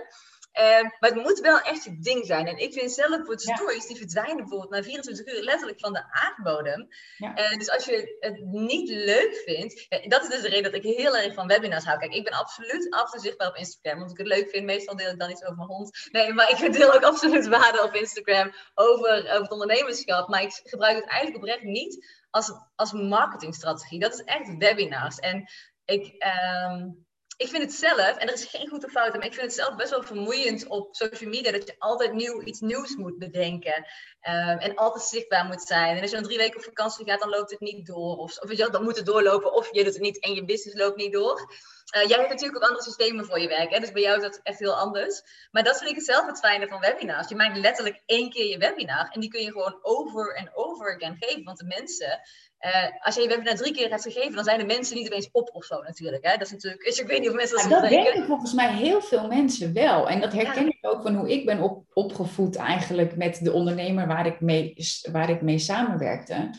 [0.55, 2.47] Ehm, maar het moet wel echt je ding zijn.
[2.47, 6.03] En ik vind zelf bijvoorbeeld stories, die verdwijnen bijvoorbeeld na 24 uur letterlijk van de
[6.11, 6.87] aardbodem.
[7.17, 7.39] Ja.
[7.39, 10.97] Uh, dus als je het niet leuk vindt, dat is dus de reden dat ik
[10.97, 11.99] heel erg van webinars hou.
[11.99, 14.65] Kijk, ik ben absoluut af en zichtbaar op Instagram, want ik het leuk vind.
[14.65, 16.07] Meestal deel ik dan iets over mijn hond.
[16.11, 20.27] Nee, maar ik deel ook absoluut waarde op Instagram over, over het ondernemerschap.
[20.27, 23.99] Maar ik gebruik het eigenlijk oprecht niet als, als marketingstrategie.
[23.99, 25.17] Dat is echt webinars.
[25.17, 25.49] En
[25.85, 26.25] ik...
[26.69, 27.05] Um,
[27.37, 29.75] ik vind het zelf, en er is geen goede fout, maar ik vind het zelf
[29.75, 33.75] best wel vermoeiend op social media dat je altijd nieuw, iets nieuws moet bedenken.
[33.75, 35.95] Um, en altijd zichtbaar moet zijn.
[35.95, 38.17] En als je dan drie weken op vakantie gaat, dan loopt het niet door.
[38.17, 40.97] Of, of dan moet het doorlopen, of je doet het niet en je business loopt
[40.97, 41.53] niet door.
[41.95, 43.79] Uh, jij hebt natuurlijk ook andere systemen voor je werk, hè?
[43.79, 45.21] dus bij jou is dat echt heel anders.
[45.51, 47.29] Maar dat vind ik zelf het fijne van webinars.
[47.29, 50.95] Je maakt letterlijk één keer je webinar en die kun je gewoon over en over
[50.95, 51.43] again geven.
[51.43, 52.19] Want de mensen
[52.65, 55.29] uh, als je je webinar drie keer hebt gegeven, dan zijn de mensen niet opeens
[55.31, 56.25] op of zo natuurlijk.
[56.25, 56.31] Hè?
[56.31, 58.73] Dat is natuurlijk, dus ik weet niet of mensen dat ja, Dat denken volgens mij
[58.73, 60.09] heel veel mensen wel.
[60.09, 64.07] En dat herken ik ook van hoe ik ben op, opgevoed eigenlijk met de ondernemer
[64.07, 64.75] waar ik mee,
[65.11, 66.49] waar ik mee samenwerkte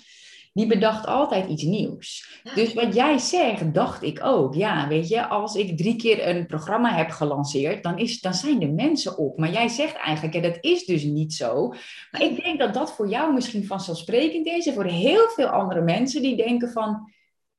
[0.56, 2.40] die bedacht altijd iets nieuws.
[2.54, 4.54] Dus wat jij zegt, dacht ik ook.
[4.54, 8.58] Ja, weet je, als ik drie keer een programma heb gelanceerd, dan, is, dan zijn
[8.58, 9.38] de mensen op.
[9.38, 11.68] Maar jij zegt eigenlijk, ja, dat is dus niet zo.
[12.10, 14.66] Maar ik denk dat dat voor jou misschien vanzelfsprekend is.
[14.66, 17.12] En voor heel veel andere mensen die denken van,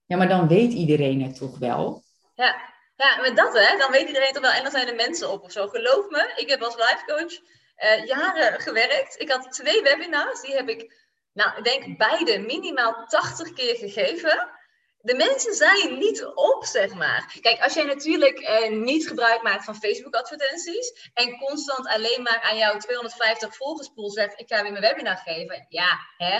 [0.05, 2.03] ja, maar dan weet iedereen het toch wel.
[2.35, 2.55] Ja,
[2.95, 4.51] ja met dat hè, dan weet iedereen toch wel.
[4.51, 5.67] En dan zijn de mensen op of zo.
[5.67, 7.39] Geloof me, ik heb als life coach
[7.83, 9.15] uh, jaren gewerkt.
[9.21, 11.06] Ik had twee webinars, die heb ik
[11.37, 14.49] nou, ik denk beide minimaal 80 keer gegeven.
[14.97, 17.37] De mensen zijn niet op, zeg maar.
[17.41, 22.57] Kijk, als jij natuurlijk eh, niet gebruik maakt van Facebook-advertenties en constant alleen maar aan
[22.57, 25.65] jouw 250 volgerspool zegt: Ik ga weer mijn webinar geven.
[25.69, 26.39] Ja, hè?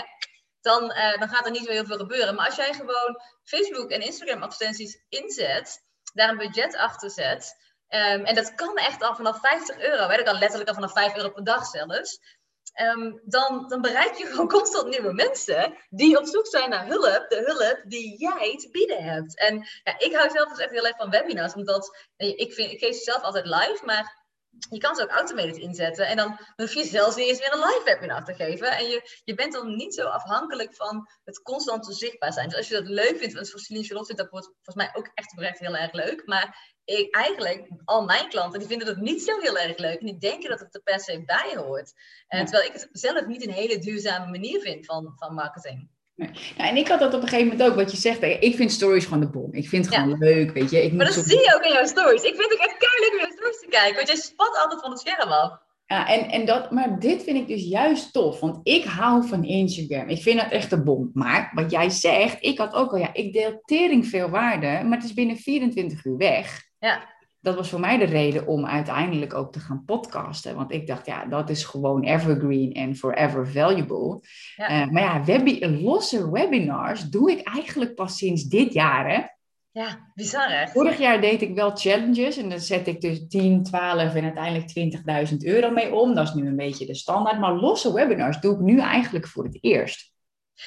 [0.60, 2.34] dan, uh, dan gaat er niet zo heel veel gebeuren.
[2.34, 5.84] Maar als jij gewoon Facebook en Instagram advertenties inzet,
[6.14, 7.56] daar een budget achter zet,
[7.88, 10.92] um, en dat kan echt al vanaf 50 euro, hè, dat kan letterlijk al vanaf
[10.92, 12.37] 5 euro per dag zelfs,
[12.80, 17.26] um, dan, dan bereik je gewoon constant nieuwe mensen die op zoek zijn naar hulp,
[17.28, 19.38] de hulp die jij te bieden hebt.
[19.38, 22.78] En ja, ik hou zelf dus echt heel erg van webinars, omdat ik, vind, ik
[22.78, 24.26] geef ze zelf altijd live, maar
[24.70, 26.06] je kan ze ook automated inzetten.
[26.06, 28.70] En dan, hoef je zelfs niet eens weer een live webinar te geven.
[28.70, 32.48] En je, je bent dan niet zo afhankelijk van het constante zichtbaar zijn.
[32.48, 35.10] Dus als je dat leuk vindt, want voor Celine Charlotte vindt dat volgens mij ook
[35.14, 36.26] echt oprecht heel erg leuk.
[36.26, 40.00] Maar ik, eigenlijk, al mijn klanten, die vinden dat niet zo heel erg leuk.
[40.00, 41.92] En die denken dat het er per se bij hoort.
[42.28, 45.88] En, terwijl ik het zelf niet een hele duurzame manier vind van, van marketing.
[46.14, 46.30] Nee.
[46.56, 48.22] en ik had dat op een gegeven moment ook, wat je zegt.
[48.22, 49.52] Ik vind stories gewoon de bom.
[49.52, 50.82] Ik vind het gewoon leuk, weet je.
[50.82, 52.22] Ik maar dat zie je ook in jouw stories.
[52.22, 54.90] Ik vind het echt keihard om jouw stories te kijken, want jij spat altijd van
[54.90, 55.58] het scherm af.
[55.86, 59.44] Ja, en, en dat, maar dit vind ik dus juist tof, want ik hou van
[59.44, 60.08] Instagram.
[60.08, 61.10] Ik vind dat echt de bom.
[61.12, 64.98] Maar wat jij zegt, ik had ook al, ja, ik deel tering veel waarde, maar
[64.98, 66.67] het is binnen 24 uur weg.
[66.78, 70.54] Ja dat was voor mij de reden om uiteindelijk ook te gaan podcasten.
[70.54, 74.20] Want ik dacht, ja, dat is gewoon evergreen en forever valuable.
[74.56, 79.10] Eh, maar ja, webi losse webinars doe ik eigenlijk pas sinds dit jaar.
[79.10, 79.22] Hè?
[79.70, 80.68] Ja, bizar hè?
[80.68, 85.30] Vorig jaar deed ik wel challenges en dan zet ik dus 10, 12 en uiteindelijk
[85.30, 86.14] 20.000 euro mee om.
[86.14, 87.38] Dat is nu een beetje de standaard.
[87.38, 90.12] Maar losse webinars doe ik nu eigenlijk voor het eerst.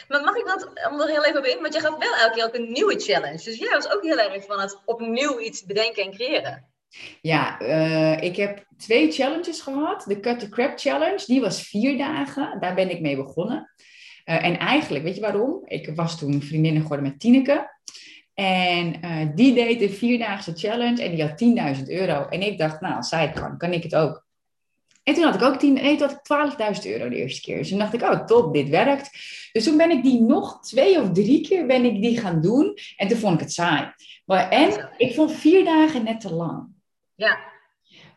[0.08, 2.46] Maar mag ik dat, om heel even op in, want je gaat wel elke keer
[2.46, 3.44] ook een nieuwe challenge.
[3.44, 6.70] Dus jij was ook heel erg van het opnieuw iets bedenken en creëren.
[7.22, 10.04] Ja, uh, ik heb twee challenges gehad.
[10.08, 12.60] De Cut the Crap Challenge, die was vier dagen.
[12.60, 13.72] Daar ben ik mee begonnen.
[14.26, 15.62] Uh, en eigenlijk, weet je waarom?
[15.66, 17.80] Ik was toen vriendinnen geworden met Tineke.
[18.34, 22.28] En uh, die deed de vierdaagse challenge en die had 10.000 euro.
[22.28, 24.26] En ik dacht, nou, zij kan, kan ik het ook.
[25.04, 27.58] En toen had ik ook 10, nee, toen had ik 12.000 euro de eerste keer.
[27.58, 29.10] Dus toen dacht ik, oh top, dit werkt.
[29.52, 32.78] Dus toen ben ik die nog twee of drie keer ben ik die gaan doen.
[32.98, 33.94] En toen vond ik het saai.
[34.26, 36.68] Maar, en ik vond vier dagen net te lang.
[37.16, 37.50] Ja.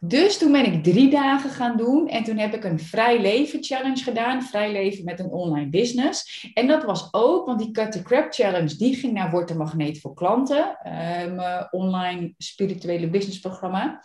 [0.00, 3.64] Dus toen ben ik drie dagen gaan doen en toen heb ik een vrij leven
[3.64, 4.42] challenge gedaan.
[4.42, 6.48] Vrij leven met een online business.
[6.54, 10.00] En dat was ook, want die Cut the Crap challenge, die ging naar Word Magneet
[10.00, 10.78] voor klanten.
[10.82, 14.02] Mijn online spirituele business programma.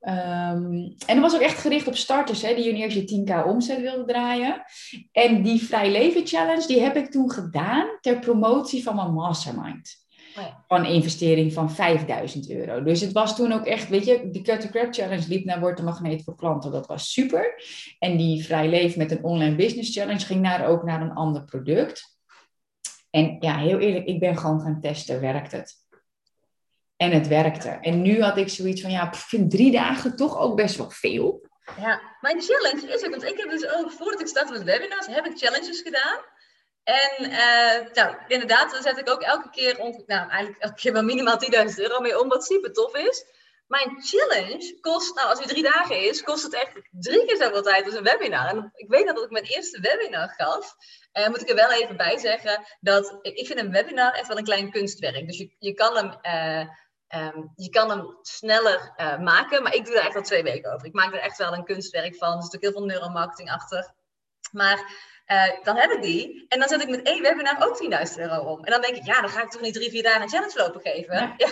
[0.00, 3.80] Um, en dat was ook echt gericht op starters, hè, die eerst je 10k omzet
[3.80, 4.62] wilden draaien.
[5.12, 10.06] En die vrij leven challenge, die heb ik toen gedaan ter promotie van mijn mastermind.
[10.38, 12.82] Oh van een investering van 5000 euro.
[12.82, 15.60] Dus het was toen ook echt, weet je, die Cut to Crap Challenge liep naar
[15.60, 16.72] Word de Magneet voor klanten.
[16.72, 17.62] Dat was super.
[17.98, 21.44] En die Vrij Leven met een online business challenge ging naar, ook naar een ander
[21.44, 22.18] product.
[23.10, 25.74] En ja, heel eerlijk, ik ben gewoon gaan testen, werkt het?
[26.98, 27.68] En het werkte.
[27.68, 30.90] En nu had ik zoiets van, ja, ik vind drie dagen toch ook best wel
[30.90, 31.46] veel.
[31.80, 35.06] Ja, mijn challenge is ook, want ik heb dus ook, voordat ik startte met webinars,
[35.06, 36.18] heb ik challenges gedaan.
[36.84, 39.76] En uh, nou, inderdaad, dan zet ik ook elke keer,
[40.06, 41.38] nou, eigenlijk elke keer wel minimaal
[41.68, 43.24] 10.000 euro mee om, wat super tof is.
[43.66, 47.62] Mijn challenge kost, nou, als het drie dagen is, kost het echt drie keer zoveel
[47.62, 48.48] tijd als een webinar.
[48.48, 50.74] En ik weet dat ik mijn eerste webinar gaf.
[51.12, 54.28] En uh, moet ik er wel even bij zeggen dat ik vind een webinar echt
[54.28, 55.26] wel een klein kunstwerk.
[55.26, 56.18] Dus je, je kan hem.
[56.22, 56.68] Uh,
[57.16, 60.72] Um, je kan hem sneller uh, maken, maar ik doe daar echt al twee weken
[60.72, 60.86] over.
[60.86, 62.36] Ik maak er echt wel een kunstwerk van.
[62.36, 63.94] Er zit ook heel veel neuromarketing achter.
[64.52, 66.44] Maar uh, dan heb ik die.
[66.48, 68.64] En dan zet ik met één webinar ook 10.000 euro om.
[68.64, 70.58] En dan denk ik, ja, dan ga ik toch niet drie, vier dagen een challenge
[70.58, 71.14] lopen geven.
[71.14, 71.48] Ja, ja.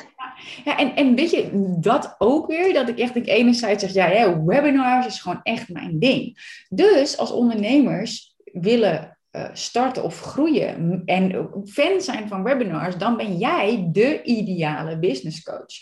[0.64, 1.50] ja en, en weet je,
[1.80, 5.68] dat ook weer, dat ik echt denk, enerzijds zeg, ja, ja, webinars is gewoon echt
[5.68, 6.38] mijn ding.
[6.68, 9.15] Dus als ondernemers willen
[9.52, 15.74] starten of groeien en fan zijn van webinars, dan ben jij de ideale business coach.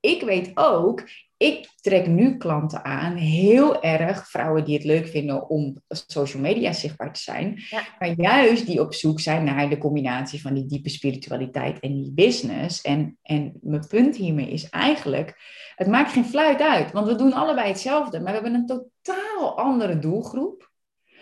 [0.00, 1.02] Ik weet ook,
[1.36, 6.72] ik trek nu klanten aan, heel erg vrouwen die het leuk vinden om social media
[6.72, 7.62] zichtbaar te zijn,
[7.98, 12.12] maar juist die op zoek zijn naar de combinatie van die diepe spiritualiteit en die
[12.12, 12.80] business.
[12.80, 15.40] En, en mijn punt hiermee is eigenlijk,
[15.74, 19.58] het maakt geen fluit uit, want we doen allebei hetzelfde, maar we hebben een totaal
[19.58, 20.69] andere doelgroep.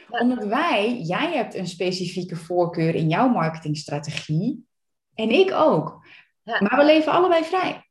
[0.09, 4.67] Omdat wij, jij hebt een specifieke voorkeur in jouw marketingstrategie
[5.15, 6.07] en ik ook.
[6.45, 7.87] Maar we leven allebei vrij.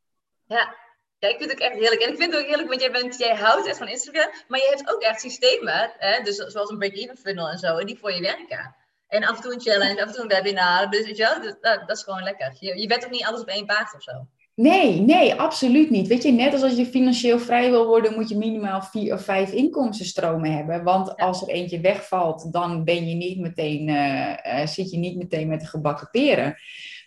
[0.45, 0.75] Ja,
[1.19, 2.01] ja, ik vind het ook echt heerlijk.
[2.01, 4.59] En ik vind het ook heerlijk, want jij, bent, jij houdt echt van Instagram, maar
[4.59, 6.23] je hebt ook echt systemen, hè?
[6.23, 8.75] Dus, zoals een break-even funnel en zo, en die voor je werken.
[9.07, 10.89] En af en toe een challenge, af en toe een webinar.
[10.89, 12.55] Dus weet je wel, dat, dat, is gewoon lekker.
[12.59, 14.27] Je, je bent ook niet alles op één paard of zo.
[14.57, 16.07] Nee, nee, absoluut niet.
[16.07, 19.21] Weet je, net als als je financieel vrij wil worden, moet je minimaal vier of
[19.21, 20.83] vijf inkomstenstromen hebben.
[20.83, 25.17] Want als er eentje wegvalt, dan ben je niet meteen, uh, uh, zit je niet
[25.17, 26.55] meteen met de gebakken peren.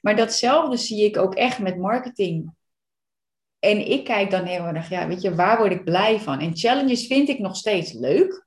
[0.01, 2.53] Maar datzelfde zie ik ook echt met marketing
[3.61, 6.40] en ik kijk dan heel erg, ja, weet je, waar word ik blij van?
[6.40, 8.46] En challenges vind ik nog steeds leuk.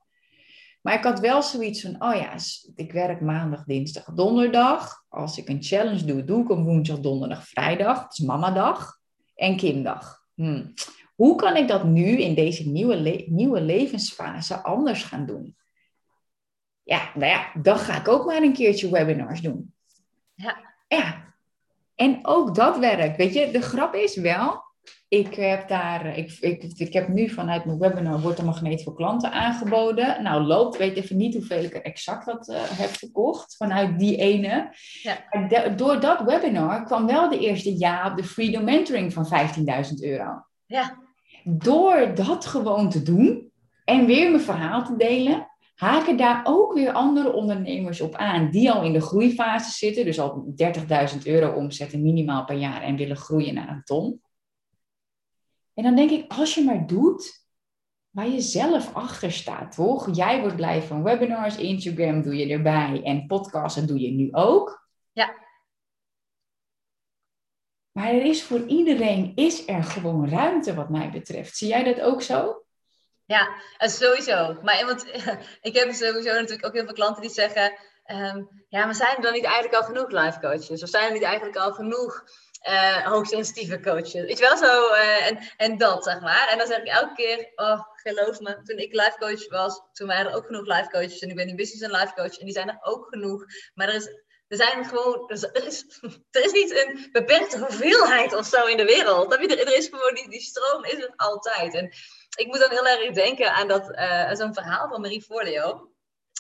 [0.84, 2.36] Maar ik had wel zoiets van, oh ja,
[2.76, 5.06] ik werk maandag, dinsdag, donderdag.
[5.10, 8.04] Als ik een challenge doe, doe ik hem woensdag, donderdag, vrijdag.
[8.04, 9.00] Het is mamadag
[9.36, 10.26] en kinddag.
[10.34, 10.74] Hmm.
[11.16, 15.56] Hoe kan ik dat nu in deze nieuwe, nieuwe levensfase anders gaan doen?
[16.84, 19.74] Ja, nou ja, dan ga ik ook maar een keertje webinars doen.
[20.34, 20.58] Ja.
[20.88, 21.34] Ja.
[21.96, 23.18] En ook dat werkt.
[23.18, 24.64] Weet je, de grap is wel,
[25.14, 28.96] ik heb daar, ik, ik, ik heb nu vanuit mijn webinar Wordt de Magneet voor
[28.96, 30.24] Klanten aangeboden.
[30.24, 34.18] Nou, loopt, weet even niet hoeveel ik er exact dat uh, heb verkocht vanuit die
[34.18, 34.76] ene.
[35.02, 35.70] Ja.
[35.70, 40.46] door dat webinar kwam wel de eerste ja op de Freedom Mentoring van 15.000 euro.
[40.66, 40.98] Ja.
[41.44, 43.52] Door dat gewoon te doen
[43.86, 48.72] en weer mijn verhaal te delen, haken daar ook weer andere ondernemers op aan die
[48.72, 50.54] al in de groeifase zitten, dus al
[51.14, 54.22] 30.000 euro omzetten minimaal per jaar en willen groeien naar een ton.
[55.74, 57.44] En dan denk ik, als je maar doet
[58.10, 60.16] waar je zelf achter staat, toch?
[60.16, 64.88] Jij wordt blij van webinars, Instagram doe je erbij en podcasten doe je nu ook.
[65.12, 65.36] Ja.
[67.92, 71.58] Maar er is voor iedereen is er gewoon ruimte wat mij betreft.
[71.58, 72.66] Zie jij dat ook zo?
[73.26, 74.60] Ja, sowieso.
[74.62, 75.06] Maar want,
[75.62, 77.74] ik heb sowieso natuurlijk ook heel veel klanten die zeggen...
[78.12, 80.84] Um, ja, maar zijn er dan niet eigenlijk al genoeg life coaches?
[80.84, 82.24] Of zijn er niet eigenlijk al genoeg
[82.70, 84.14] uh, hoogsensitieve coaches.
[84.14, 84.94] Weet je wel zo?
[84.94, 86.48] Uh, en, en dat, zeg maar.
[86.48, 90.08] En dan zeg ik elke keer, oh, geloof me, toen ik life coach was, toen
[90.08, 91.20] waren er ook genoeg life coaches.
[91.20, 93.46] En ik ben nu business en life coach en die zijn er ook genoeg.
[93.74, 94.08] Maar er is,
[94.48, 95.84] er zijn gewoon, er is,
[96.32, 99.34] er is niet een beperkte hoeveelheid of zo in de wereld.
[99.34, 101.74] Er, er is gewoon, die, die stroom is er altijd.
[101.74, 101.86] En
[102.36, 105.93] ik moet dan heel erg denken aan dat, uh, zo'n verhaal van Marie Forleo.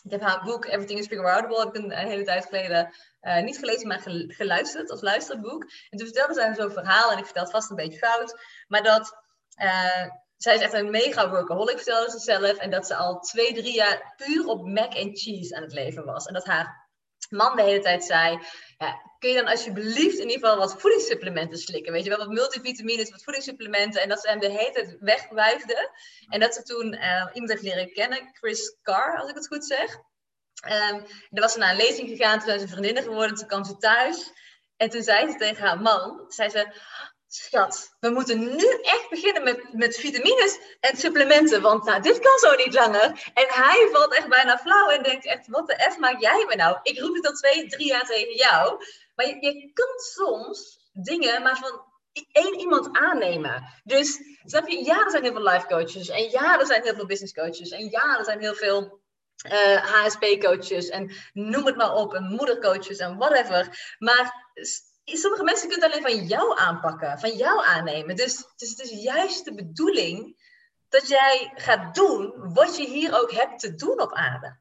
[0.03, 3.43] Ik heb haar boek Everything is Figure Outable, heb ik een, hele tijd geleden uh,
[3.43, 5.63] niet gelezen, maar geluisterd als luisterboek.
[5.89, 8.83] En toen vertelde zij zo'n verhaal, en ik vertel het vast een beetje fout, maar
[8.83, 9.17] dat
[9.61, 13.53] uh, zij is echt een mega workaholic, vertelde ze zelf, en dat ze al twee,
[13.53, 16.25] drie jaar puur op mac and cheese aan het leven was.
[16.25, 16.82] En dat haar
[17.33, 18.39] man de hele tijd zei,
[18.77, 21.93] ja, kun je dan alsjeblieft in ieder geval wat voedingssupplementen slikken?
[21.93, 24.01] Weet je wel, wat multivitamines, wat voedingssupplementen.
[24.01, 25.91] En dat ze hem de hele tijd wegwuifde.
[26.29, 29.65] En dat ze toen uh, iemand heeft leren kennen, Chris Carr, als ik het goed
[29.65, 29.97] zeg.
[30.69, 33.63] Um, dan was ze naar een lezing gegaan, toen zijn ze vriendinnen geworden, toen kwam
[33.63, 34.31] ze thuis.
[34.77, 36.73] En toen zei ze tegen haar man, zei ze,
[37.35, 42.37] schat, we moeten nu echt beginnen met, met vitamines en supplementen, want nou, dit kan
[42.37, 43.31] zo niet langer.
[43.33, 46.55] En hij valt echt bijna flauw en denkt echt, wat de F maak jij me
[46.55, 46.77] nou?
[46.83, 48.85] Ik roep het al twee, drie jaar tegen jou.
[49.15, 51.81] Maar je, je kan soms dingen maar van
[52.31, 53.63] één iemand aannemen.
[53.83, 56.95] Dus, snap je, ja, er zijn heel veel life coaches en ja, er zijn heel
[56.95, 59.01] veel business coaches en ja, er zijn heel veel
[59.81, 63.93] HSP-coaches eh, en noem het maar op, en moedercoaches en whatever.
[63.97, 64.51] Maar
[65.05, 68.15] sommige mensen kunnen het alleen van jou aanpakken, van jou aannemen.
[68.15, 70.41] Dus, dus het is juist de bedoeling
[70.89, 74.57] dat jij gaat doen wat je hier ook hebt te doen op aarde.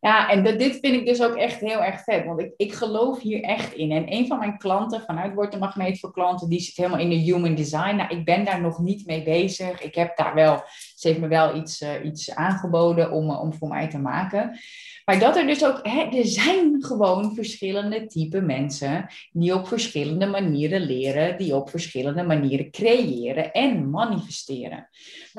[0.00, 3.20] Ja, en dit vind ik dus ook echt heel erg vet, want ik, ik geloof
[3.20, 3.90] hier echt in.
[3.90, 7.08] En een van mijn klanten vanuit Word de Magneet voor Klanten, die zit helemaal in
[7.08, 7.96] de human design.
[7.96, 9.82] Nou, ik ben daar nog niet mee bezig.
[9.82, 10.62] Ik heb daar wel,
[10.94, 14.58] ze heeft me wel iets, uh, iets aangeboden om, om voor mij te maken.
[15.04, 20.26] Maar dat er dus ook, hè, er zijn gewoon verschillende type mensen die op verschillende
[20.26, 24.88] manieren leren, die op verschillende manieren creëren en manifesteren.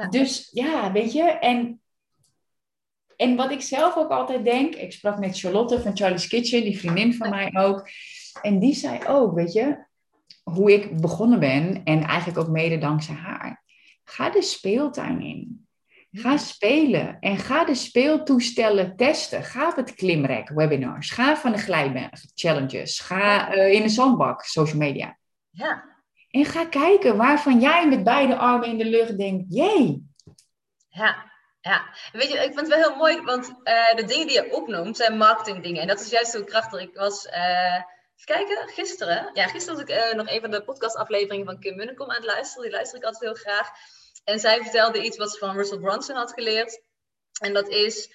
[0.09, 1.81] Dus ja, weet je, en
[3.17, 6.79] en wat ik zelf ook altijd denk, ik sprak met Charlotte van Charlie's Kitchen, die
[6.79, 7.89] vriendin van mij ook.
[8.41, 9.85] En die zei ook, weet je,
[10.43, 13.63] hoe ik begonnen ben en eigenlijk ook mede dankzij haar.
[14.03, 15.67] Ga de speeltuin in.
[16.11, 19.43] Ga spelen en ga de speeltoestellen testen.
[19.43, 21.09] Ga op het klimrek, webinars.
[21.09, 22.99] Ga van de glijbaan, challenges.
[22.99, 25.17] Ga uh, in de zandbak, social media.
[25.49, 25.83] Ja.
[26.29, 30.05] En ga kijken waarvan jij met beide armen in de lucht denkt, jee.
[30.89, 31.31] Ja,
[31.67, 34.51] ja, weet je, ik vind het wel heel mooi, want uh, de dingen die je
[34.51, 35.81] opnoemt zijn marketingdingen.
[35.81, 36.81] En dat is juist zo krachtig.
[36.81, 39.29] Ik was, uh, even kijken, gisteren.
[39.33, 42.25] Ja, gisteren was ik uh, nog een van de podcastafleveringen van Kim Munnekom aan het
[42.25, 42.63] luisteren.
[42.63, 43.69] Die luister ik altijd heel graag.
[44.23, 46.81] En zij vertelde iets wat ze van Russell Brunson had geleerd.
[47.41, 48.09] En dat is,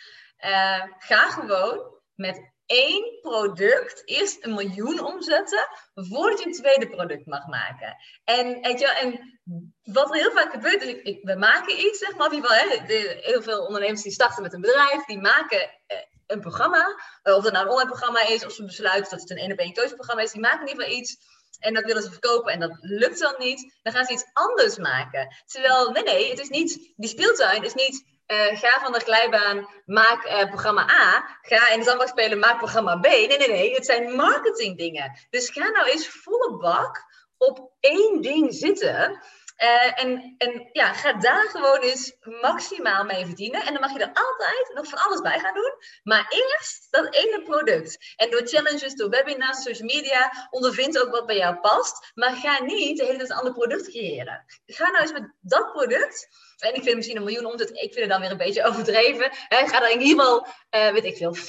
[0.98, 7.46] ga gewoon met één product eerst een miljoen omzetten voordat je een tweede product mag
[7.46, 7.96] maken.
[8.24, 9.40] En, weet je, en
[9.82, 12.82] wat er heel vaak gebeurt, is we maken iets, zeg maar, hè,
[13.20, 17.44] heel veel ondernemers die starten met een bedrijf, die maken eh, een programma, eh, of
[17.44, 19.74] het nou een online programma is, of ze besluiten dat het een één op één
[19.74, 21.16] coachprogramma is, die maken in ieder geval iets
[21.58, 24.76] en dat willen ze verkopen en dat lukt dan niet, dan gaan ze iets anders
[24.76, 25.36] maken.
[25.46, 29.68] Terwijl, nee, nee, het is niet, die speeltuin is niet uh, ga van de glijbaan,
[29.85, 31.39] maak uh, programma A.
[31.43, 33.03] Ga in de zandbak spelen, maak programma B.
[33.03, 33.74] Nee, nee, nee.
[33.74, 35.18] Het zijn marketingdingen.
[35.30, 37.05] Dus ga nou eens volle bak
[37.39, 39.22] op één ding zitten.
[39.62, 43.62] Uh, en, en ja, ga daar gewoon eens maximaal mee verdienen.
[43.66, 45.72] En dan mag je er altijd nog van alles bij gaan doen.
[46.02, 48.14] Maar eerst dat ene product.
[48.16, 52.12] En door challenges, door webinars, social media, ondervind ook wat bij jou past.
[52.14, 54.44] Maar ga niet de hele tijd een ander product creëren.
[54.66, 56.28] Ga nou eens met dat product.
[56.58, 59.28] En ik vind misschien een miljoen omzet, ik vind het dan weer een beetje overdreven.
[59.32, 61.42] Hè, ga daar in ieder geval, uh, weet ik veel, 50.000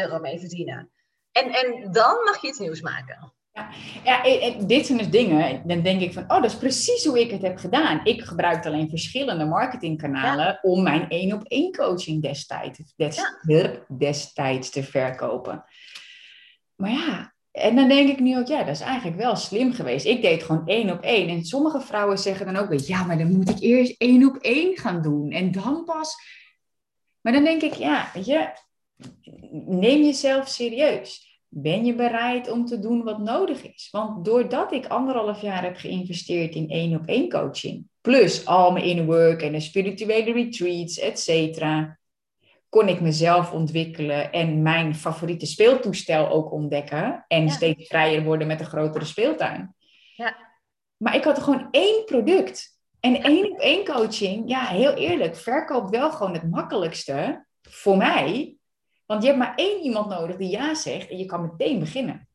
[0.00, 0.90] euro mee verdienen.
[1.32, 3.32] En, en dan mag je iets nieuws maken.
[3.52, 3.70] Ja,
[4.04, 7.30] ja dit zijn dus dingen, dan denk ik van, oh, dat is precies hoe ik
[7.30, 8.00] het heb gedaan.
[8.04, 12.94] Ik gebruikte alleen verschillende marketingkanalen om mijn één op één coaching destijds,
[13.98, 15.64] destijds te verkopen.
[16.74, 20.06] Maar ja, en dan denk ik nu ook, ja, dat is eigenlijk wel slim geweest.
[20.06, 21.28] Ik deed gewoon één op één.
[21.28, 24.36] En sommige vrouwen zeggen dan ook weer, ja, maar dan moet ik eerst één op
[24.36, 25.30] één gaan doen.
[25.30, 26.14] En dan pas.
[27.20, 28.48] Maar dan denk ik, ja, weet je,
[29.66, 33.88] neem jezelf serieus ben je bereid om te doen wat nodig is?
[33.90, 38.84] Want doordat ik anderhalf jaar heb geïnvesteerd in één op één coaching, plus al mijn
[38.84, 41.98] inner work en de spirituele retreats, et cetera,
[42.68, 48.60] kon ik mezelf ontwikkelen en mijn favoriete speeltoestel ook ontdekken en steeds vrijer worden met
[48.60, 49.74] een grotere speeltuin.
[50.16, 50.36] Ja.
[50.96, 52.78] Maar ik had gewoon één product.
[53.00, 58.54] En één op één coaching, ja, heel eerlijk, verkoopt wel gewoon het makkelijkste voor mij
[59.10, 62.28] want je hebt maar één iemand nodig die ja zegt en je kan meteen beginnen.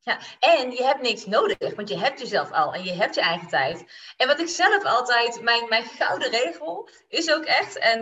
[0.00, 3.20] Ja, en je hebt niks nodig, want je hebt jezelf al en je hebt je
[3.20, 3.84] eigen tijd.
[4.16, 8.00] En wat ik zelf altijd, mijn, mijn gouden regel is ook echt, en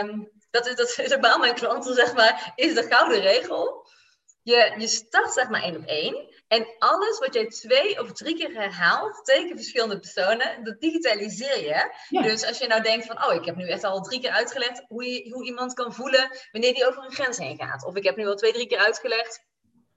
[0.00, 3.86] um, dat, is, dat is mijn klanten, zeg maar, is de gouden regel.
[4.42, 6.29] Je, je start zeg maar één op één.
[6.50, 11.94] En alles wat jij twee of drie keer herhaalt tegen verschillende personen, dat digitaliseer je.
[12.22, 14.84] Dus als je nou denkt van, oh, ik heb nu echt al drie keer uitgelegd
[14.88, 17.84] hoe, je, hoe iemand kan voelen wanneer die over een grens heen gaat.
[17.84, 19.44] Of ik heb nu al twee, drie keer uitgelegd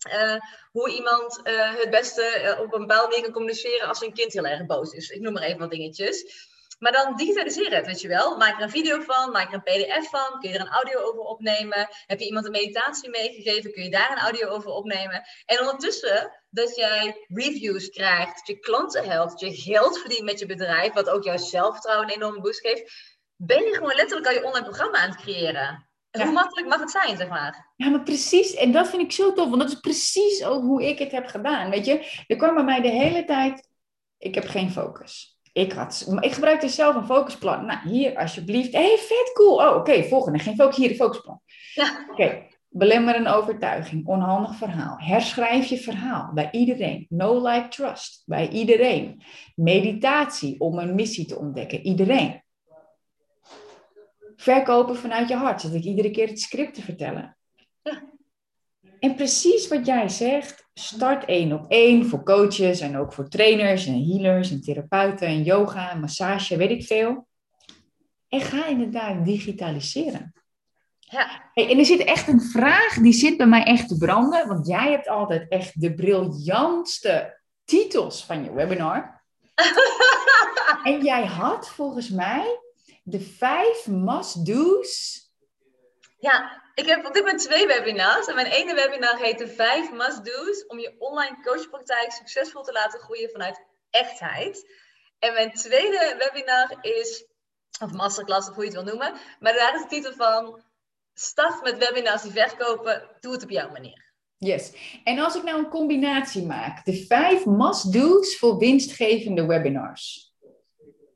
[0.08, 0.36] uh,
[0.72, 4.34] hoe iemand uh, het beste uh, op een bepaalde manier kan communiceren als een kind
[4.34, 5.10] heel erg boos is.
[5.10, 6.48] Ik noem maar even wat dingetjes.
[6.80, 8.38] Maar dan digitaliseer het, weet je wel.
[8.38, 11.00] Maak er een video van, maak er een pdf van, kun je er een audio
[11.00, 11.88] over opnemen.
[12.06, 15.24] Heb je iemand een meditatie meegegeven, kun je daar een audio over opnemen.
[15.46, 20.40] En ondertussen dat jij reviews krijgt, dat je klanten helpt, dat je geld verdient met
[20.40, 24.34] je bedrijf, wat ook jouw zelfvertrouwen een enorme boost geeft, ben je gewoon letterlijk al
[24.34, 25.88] je online programma aan het creëren.
[26.12, 27.72] Hoe makkelijk mag het zijn, zeg maar?
[27.76, 28.54] Ja, maar precies.
[28.54, 31.28] En dat vind ik zo tof, want dat is precies ook hoe ik het heb
[31.28, 31.70] gedaan.
[31.70, 33.68] Weet je, er kwam bij mij de hele tijd,
[34.18, 35.33] ik heb geen focus.
[35.54, 37.66] Ik, had, ik gebruikte zelf een focusplan.
[37.66, 38.74] Nou, hier alsjeblieft.
[38.74, 39.56] Hé, hey, vet cool.
[39.56, 40.40] Oh, oké, volgende.
[40.40, 41.42] Geen focus, hier de focusplan.
[41.74, 42.08] Ja.
[42.12, 43.16] Oké, okay.
[43.16, 44.08] een overtuiging.
[44.08, 44.96] Onhandig verhaal.
[44.98, 47.06] Herschrijf je verhaal bij iedereen.
[47.10, 49.24] No like trust bij iedereen.
[49.56, 51.82] Meditatie om een missie te ontdekken.
[51.82, 52.44] Iedereen.
[54.36, 57.38] Verkopen vanuit je hart, zodat ik iedere keer het script te vertellen.
[57.82, 58.13] Ja.
[59.04, 63.86] En precies wat jij zegt, start één op één voor coaches en ook voor trainers
[63.86, 67.28] en healers en therapeuten en yoga en massage, weet ik veel.
[68.28, 70.34] En ga inderdaad digitaliseren.
[71.00, 71.50] Ja.
[71.54, 74.68] Hey, en er zit echt een vraag, die zit bij mij echt te branden, want
[74.68, 79.24] jij hebt altijd echt de briljantste titels van je webinar.
[80.84, 82.60] en jij had volgens mij
[83.04, 85.22] de vijf must-do's.
[86.20, 88.28] Ja, ik heb op dit moment twee webinars.
[88.28, 93.00] En mijn ene webinar heet de vijf must-do's om je online coachpraktijk succesvol te laten
[93.00, 94.72] groeien vanuit echtheid.
[95.20, 97.26] En mijn tweede webinar is,
[97.82, 100.64] of masterclass of hoe je het wil noemen, maar daar is de titel van
[101.14, 104.12] Start met webinars die verkopen, doe het op jouw manier.
[104.38, 104.74] Yes.
[105.04, 110.34] En als ik nou een combinatie maak, de vijf must-do's voor winstgevende webinars.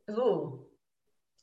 [0.08, 0.67] Oeh.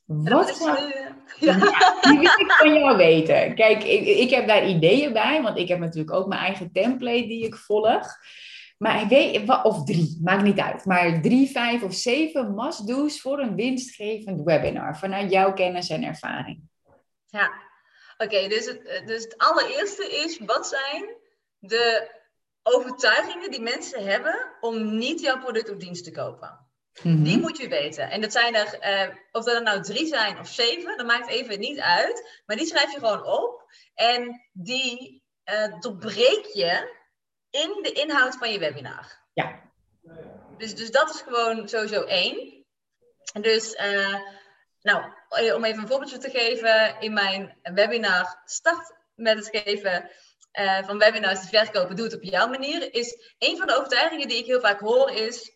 [0.05, 0.77] Wat zou...
[1.39, 1.53] Ja.
[2.01, 3.55] die wil ik van jou weten.
[3.55, 7.27] Kijk, ik, ik heb daar ideeën bij, want ik heb natuurlijk ook mijn eigen template
[7.27, 8.07] die ik volg.
[8.77, 10.85] Maar ik weet, of drie, maakt niet uit.
[10.85, 14.97] Maar drie, vijf of zeven must-do's voor een winstgevend webinar.
[14.97, 16.61] Vanuit jouw kennis en ervaring.
[17.25, 17.51] Ja,
[18.17, 18.47] oké.
[18.47, 21.15] dus, het, dus het allereerste is, wat zijn
[21.59, 22.11] de
[22.63, 26.64] overtuigingen die mensen hebben om niet jouw product of dienst te kopen?
[27.03, 27.23] Mhm.
[27.23, 28.09] Die moet je weten.
[28.09, 28.77] En dat zijn er,
[29.07, 32.41] uh, of er nou drie zijn of zeven, dat maakt even niet uit.
[32.45, 33.63] Maar die schrijf je gewoon op.
[33.93, 36.93] En die uh, doorbreek je
[37.49, 39.23] in de inhoud van je webinar.
[39.33, 39.61] Ja.
[40.57, 42.65] Dus, dus dat is gewoon sowieso één.
[43.41, 44.19] Dus, uh,
[44.81, 45.03] nou,
[45.55, 46.99] om even een voorbeeldje te geven.
[46.99, 50.09] In mijn webinar Start met het geven
[50.85, 52.93] van webinars die verkopen, doe het op jouw manier.
[52.93, 55.54] Is een van de overtuigingen die ik heel vaak hoor is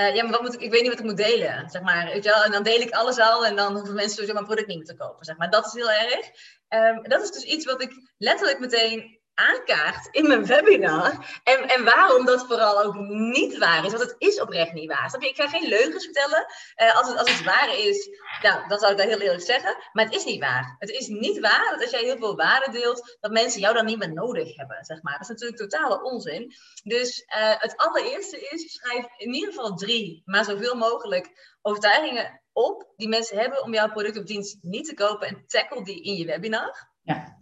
[0.00, 2.06] uh, ja, maar wat moet ik, ik weet niet wat ik moet delen, zeg maar.
[2.06, 2.44] Weet je wel?
[2.44, 4.86] En dan deel ik alles al en dan hoeven mensen sowieso mijn product niet meer
[4.86, 5.50] te kopen, zeg maar.
[5.50, 6.30] Dat is heel erg.
[6.68, 11.40] Um, dat is dus iets wat ik letterlijk meteen aankaart in mijn webinar.
[11.44, 13.92] En, en waarom dat vooral ook niet waar is.
[13.92, 15.14] Want het is oprecht niet waar.
[15.18, 16.46] Ik ga geen leugens vertellen.
[16.76, 18.08] Uh, als, het, als het waar is,
[18.42, 19.76] nou, dan zou ik dat heel eerlijk zeggen.
[19.92, 20.76] Maar het is niet waar.
[20.78, 23.84] Het is niet waar dat als jij heel veel waarde deelt, dat mensen jou dan
[23.84, 24.84] niet meer nodig hebben.
[24.84, 25.12] Zeg maar.
[25.12, 26.54] Dat is natuurlijk totale onzin.
[26.82, 32.92] Dus uh, het allereerste is, schrijf in ieder geval drie, maar zoveel mogelijk overtuigingen op
[32.96, 36.14] die mensen hebben om jouw product of dienst niet te kopen en tackle die in
[36.14, 36.88] je webinar.
[37.02, 37.39] Ja.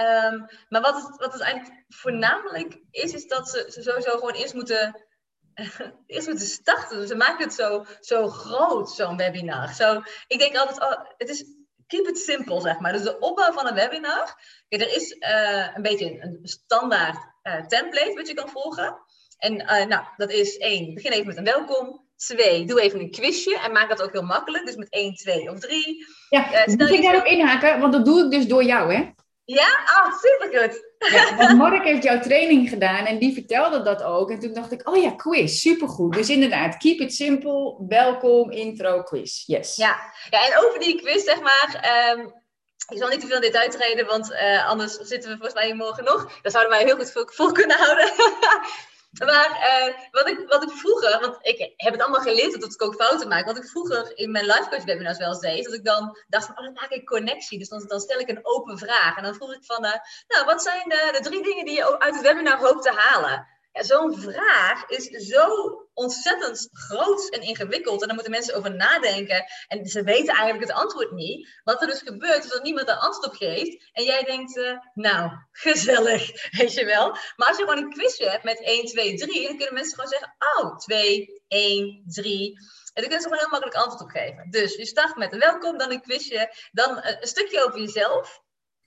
[0.00, 4.34] Um, maar wat het, wat het eigenlijk voornamelijk is, is dat ze, ze sowieso gewoon
[4.34, 5.06] eerst moeten,
[6.06, 7.06] eerst moeten starten.
[7.06, 9.74] Ze maken het zo, zo groot, zo'n webinar.
[9.74, 11.44] Zo, ik denk altijd, oh, het is
[11.86, 12.92] keep it simple, zeg maar.
[12.92, 14.34] Dus de opbouw van een webinar.
[14.68, 18.98] Kijk, er is uh, een beetje een standaard uh, template wat je kan volgen.
[19.38, 22.04] En uh, nou, dat is één, begin even met een welkom.
[22.16, 24.66] Twee, doe even een quizje en maak dat ook heel makkelijk.
[24.66, 26.06] Dus met één, twee of drie.
[26.28, 27.80] Ja, uh, moet ik daarop inhaken?
[27.80, 29.10] Want dat doe ik dus door jou, hè?
[29.46, 29.84] Ja?
[29.84, 30.84] Ah, oh, supergoed.
[30.98, 34.30] Ja, want Mark heeft jouw training gedaan en die vertelde dat ook.
[34.30, 36.14] En toen dacht ik, oh ja, quiz, supergoed.
[36.14, 39.46] Dus inderdaad, keep it simple, welkom, intro, quiz.
[39.46, 39.76] Yes.
[39.76, 39.96] Ja,
[40.30, 41.92] ja en over die quiz, zeg maar...
[42.18, 42.44] Um,
[42.88, 45.66] ik zal niet te veel in detail treden, want uh, anders zitten we volgens mij
[45.66, 46.40] hier morgen nog.
[46.42, 48.12] Daar zouden wij heel goed vol, vol kunnen houden.
[49.10, 52.82] Maar uh, wat, ik, wat ik vroeger, want ik heb het allemaal geleerd dat ik
[52.82, 53.46] ook fouten maak.
[53.46, 56.46] Wat ik vroeger in mijn life coach webinars wel eens deed, dat ik dan dacht
[56.46, 57.58] van, oh dan maak ik connectie.
[57.58, 59.16] Dus dan, stel ik een open vraag.
[59.16, 59.92] En dan vroeg ik van, uh,
[60.28, 63.55] nou wat zijn de, de drie dingen die je uit het webinar hoopt te halen?
[63.84, 65.46] Zo'n vraag is zo
[65.94, 68.00] ontzettend groot en ingewikkeld.
[68.00, 69.44] En daar moeten mensen over nadenken.
[69.68, 71.60] En ze weten eigenlijk het antwoord niet.
[71.64, 73.90] Wat er dus gebeurt, is dat niemand er antwoord op geeft.
[73.92, 77.10] En jij denkt, uh, nou, gezellig, weet je wel.
[77.36, 80.10] Maar als je gewoon een quiz hebt met 1, 2, 3, dan kunnen mensen gewoon
[80.10, 82.58] zeggen, oh, 2, 1, 3.
[82.96, 84.50] En dan kunnen ze gewoon heel makkelijk antwoord op geven.
[84.50, 88.44] Dus je start met een welkom, dan een quizje, dan een stukje over jezelf.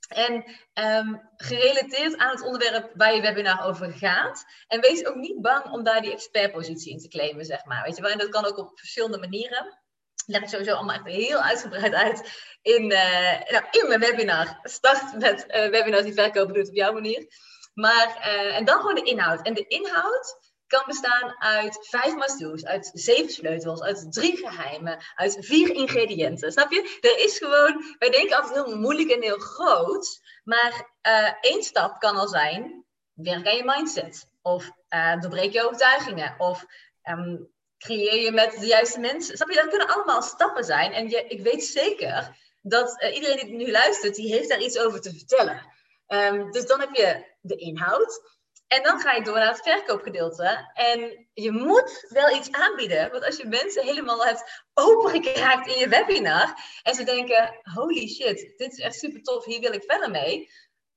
[0.09, 0.33] En
[0.73, 4.45] um, gerelateerd aan het onderwerp waar je webinar over gaat.
[4.67, 7.83] En wees ook niet bang om daar die expertpositie in te claimen, zeg maar.
[7.83, 8.17] Weet je wel?
[8.17, 9.79] Dat kan ook op verschillende manieren.
[10.25, 12.31] leg ik sowieso allemaal heel uitgebreid uit
[12.61, 14.59] in, uh, nou, in mijn webinar.
[14.63, 17.27] Start met uh, webinars die verkopen doet op jouw manier.
[17.73, 19.41] Maar, uh, en dan gewoon de inhoud.
[19.41, 25.37] En de inhoud kan bestaan uit vijf must-do's, uit zeven sleutels, uit drie geheimen, uit
[25.39, 26.51] vier ingrediënten.
[26.51, 26.97] Snap je?
[27.01, 31.99] Er is gewoon, wij denken altijd heel moeilijk en heel groot, maar uh, één stap
[31.99, 34.27] kan al zijn, werk aan je mindset.
[34.41, 36.35] Of uh, doorbreek je overtuigingen.
[36.37, 36.65] Of
[37.09, 39.35] um, creëer je met de juiste mensen.
[39.35, 39.55] Snap je?
[39.55, 40.91] Dat kunnen allemaal stappen zijn.
[40.91, 44.79] En je, ik weet zeker dat uh, iedereen die nu luistert, die heeft daar iets
[44.79, 45.77] over te vertellen.
[46.07, 48.37] Um, dus dan heb je de inhoud.
[48.69, 50.71] En dan ga je door naar het verkoopgedeelte.
[50.73, 53.11] En je moet wel iets aanbieden.
[53.11, 56.53] Want als je mensen helemaal hebt opengekraakt in je webinar.
[56.83, 60.49] En ze denken, holy shit, dit is echt super tof, hier wil ik verder mee.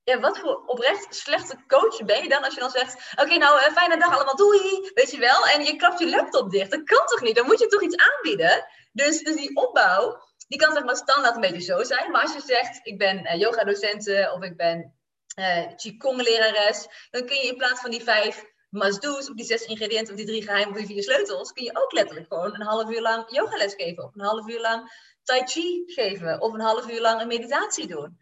[0.05, 3.13] Ja, wat voor oprecht slechte coach ben je dan als je dan zegt...
[3.21, 4.91] Oké, nou, uh, fijne dag allemaal, doei!
[4.95, 5.47] Weet je wel?
[5.47, 6.71] En je klapt je laptop dicht.
[6.71, 7.37] Dat kan toch niet?
[7.37, 8.67] Dan moet je toch iets aanbieden?
[8.93, 12.11] Dus, dus die opbouw, die kan zeg maar standaard een beetje zo zijn.
[12.11, 14.95] Maar als je zegt, ik ben uh, yoga-docent of ik ben
[15.77, 20.19] Qigong-lerares, dan kun je in plaats van die vijf must-do's, of die zes ingrediënten, of
[20.19, 23.01] die drie geheimen, of die vier sleutels, kun je ook letterlijk gewoon een half uur
[23.01, 24.91] lang yogales geven, of een half uur lang
[25.23, 28.19] tai chi geven, of een half uur lang een meditatie doen.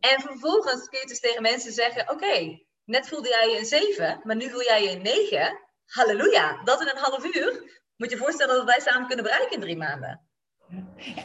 [0.00, 4.20] En vervolgens kun je dus tegen mensen zeggen, oké, net voelde jij je een zeven,
[4.22, 5.58] maar nu voel jij je een negen.
[5.86, 7.82] Halleluja, dat in een half uur.
[7.96, 10.28] Moet je voorstellen dat wij samen kunnen bereiken in drie maanden.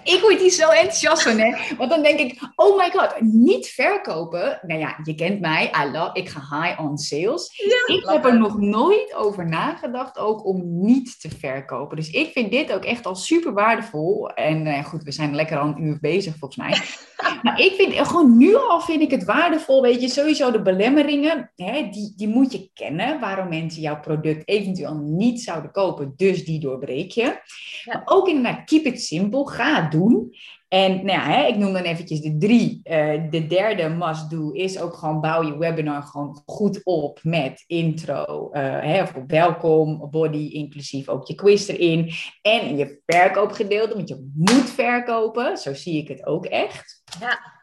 [0.03, 1.75] Ik word hier zo enthousiast van, hè?
[1.77, 4.59] Want dan denk ik, oh my god, niet verkopen.
[4.61, 7.49] Nou ja, je kent mij, I love, ik ga high on sales.
[7.85, 11.97] ik heb er nog nooit over nagedacht ook om niet te verkopen.
[11.97, 14.29] Dus ik vind dit ook echt al super waardevol.
[14.29, 16.81] En uh, goed, we zijn lekker al een uur bezig volgens mij.
[17.43, 21.51] maar ik vind, gewoon nu al vind ik het waardevol, weet je, sowieso de belemmeringen,
[21.55, 23.19] hè, die, die moet je kennen.
[23.19, 27.21] Waarom mensen jouw product eventueel niet zouden kopen, dus die doorbreek je.
[27.21, 27.41] Ja.
[27.85, 30.33] Maar ook inderdaad, keep it simple ga het doen.
[30.67, 32.81] En nou ja, hè, ik noem dan eventjes de drie.
[32.83, 37.63] Uh, de derde must do is ook gewoon bouw je webinar gewoon goed op met
[37.67, 42.11] intro, uh, hè, of welkom, body, inclusief ook je quiz erin.
[42.41, 45.57] En je verkoopgedeelte, want je moet verkopen.
[45.57, 47.03] Zo zie ik het ook echt.
[47.19, 47.57] Ja.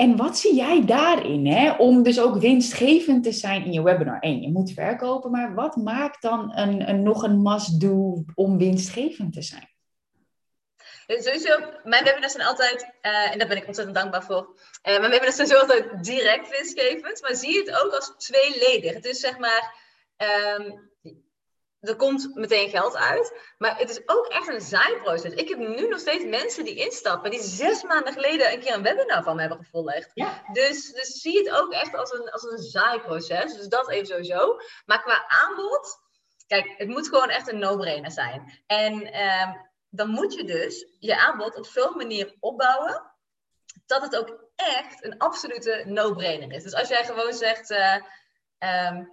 [0.00, 1.72] En wat zie jij daarin, hè?
[1.72, 4.16] om dus ook winstgevend te zijn in je webinar?
[4.20, 9.32] Eén, je moet verkopen, maar wat maakt dan een, een nog een must-do om winstgevend
[9.32, 9.69] te zijn?
[11.18, 14.48] Sowieso, mijn webinars zijn altijd, uh, en daar ben ik ontzettend dankbaar voor,
[14.88, 18.94] uh, mijn webinars zijn sowieso altijd direct winstgevend, maar zie het ook als tweeledig.
[18.94, 19.74] Het is zeg maar,
[20.56, 20.90] um,
[21.80, 23.52] er komt meteen geld uit.
[23.58, 25.32] Maar het is ook echt een zaaiproces.
[25.32, 28.82] Ik heb nu nog steeds mensen die instappen, die zes maanden geleden een keer een
[28.82, 30.10] webinar van me hebben gevolgd.
[30.14, 30.42] Ja.
[30.52, 33.54] Dus, dus zie het ook echt als een, als een zaaiproces.
[33.54, 34.56] Dus dat even sowieso.
[34.86, 35.98] Maar qua aanbod,
[36.46, 38.62] kijk, het moet gewoon echt een no-brainer zijn.
[38.66, 39.52] En ehm,
[39.90, 43.10] dan moet je dus je aanbod op zo'n manier opbouwen
[43.86, 46.62] dat het ook echt een absolute no-brainer is.
[46.62, 47.70] Dus als jij gewoon zegt.
[47.70, 47.94] eh,
[48.58, 49.04] ehm,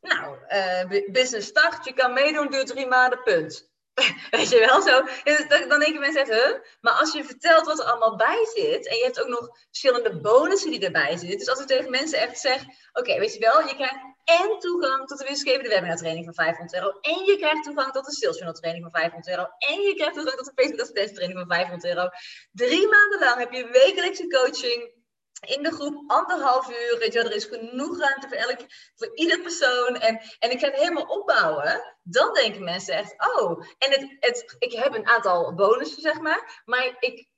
[0.00, 3.72] nou, eh, business start, je kan meedoen, duurt drie maanden, punt.
[4.30, 5.02] Weet je wel zo?
[5.48, 6.60] Dan dan denken mensen huh?
[6.80, 10.20] Maar als je vertelt wat er allemaal bij zit, en je hebt ook nog verschillende
[10.20, 11.38] bonussen die erbij zitten.
[11.38, 12.62] Dus als ik tegen mensen echt zeg,
[12.92, 16.74] oké, weet je wel, je krijgt en toegang tot de winstgevende webinar training van 500
[16.74, 16.98] euro.
[17.00, 19.48] En je krijgt toegang tot de sales funnel training van 500 euro.
[19.58, 22.08] En je krijgt toegang tot de Facebook advertentie training van 500 euro.
[22.52, 24.92] Drie maanden lang heb je wekelijkse coaching
[25.40, 27.12] in de groep anderhalf uur.
[27.12, 28.58] Je, er is genoeg ruimte voor, elk,
[28.94, 29.96] voor ieder persoon.
[29.96, 31.96] En, en ik ga het helemaal opbouwen.
[32.02, 33.50] Dan denken mensen echt, oh.
[33.78, 36.62] En het, het, ik heb een aantal bonussen, zeg maar.
[36.64, 37.28] Maar ik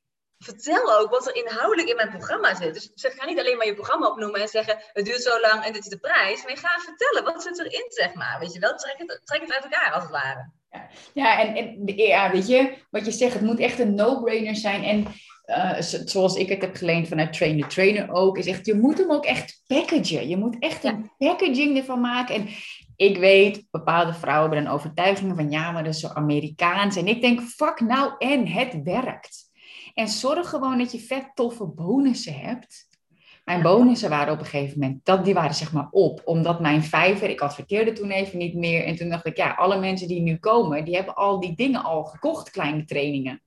[0.53, 2.75] vertel ook wat er inhoudelijk in mijn programma zit.
[2.75, 5.65] Dus zeg, ga niet alleen maar je programma opnoemen en zeggen, het duurt zo lang
[5.65, 6.45] en dit is de prijs.
[6.45, 8.37] Maar ga vertellen, wat zit erin, zeg maar.
[8.41, 10.51] Weet je wel, trek het, trek het uit elkaar, als het ware.
[11.13, 14.85] Ja, en, en ja, weet je, wat je zegt, het moet echt een no-brainer zijn.
[14.85, 15.07] En
[15.47, 18.99] uh, zoals ik het heb geleend vanuit Train the Trainer ook, is echt, je moet
[18.99, 20.29] hem ook echt packagen.
[20.29, 22.35] Je moet echt een packaging ervan maken.
[22.35, 22.49] En
[22.97, 26.97] ik weet, bepaalde vrouwen hebben een overtuiging van, ja, maar dat is zo Amerikaans.
[26.97, 29.46] En ik denk, fuck nou en, het werkt.
[29.97, 32.89] En zorg gewoon dat je vet toffe bonussen hebt.
[33.45, 36.23] Mijn bonussen waren op een gegeven moment, dat, die waren zeg maar op.
[36.25, 38.85] Omdat mijn vijver, ik adverteerde toen even niet meer.
[38.85, 41.83] En toen dacht ik, ja, alle mensen die nu komen, die hebben al die dingen
[41.83, 43.43] al gekocht, kleine trainingen.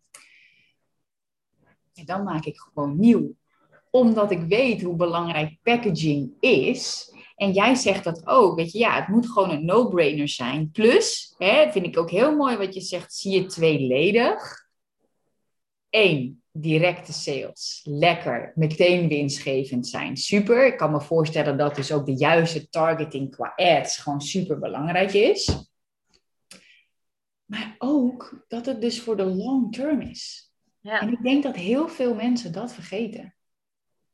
[1.94, 3.36] En dan maak ik gewoon nieuw.
[3.90, 7.14] Omdat ik weet hoe belangrijk packaging is.
[7.36, 10.72] En jij zegt dat ook, weet je, ja, het moet gewoon een no-brainer zijn.
[10.72, 14.68] Plus, hè, vind ik ook heel mooi wat je zegt, zie je tweeledig.
[15.90, 17.82] Eén, directe sales.
[17.84, 20.18] Lekker, meteen winstgevend zijn.
[20.18, 20.66] Super.
[20.66, 25.14] Ik kan me voorstellen dat dus ook de juiste targeting qua ads gewoon super belangrijk
[25.14, 25.70] is.
[27.46, 30.52] Maar ook dat het dus voor de long term is.
[30.80, 31.02] Ja.
[31.02, 33.34] En ik denk dat heel veel mensen dat vergeten.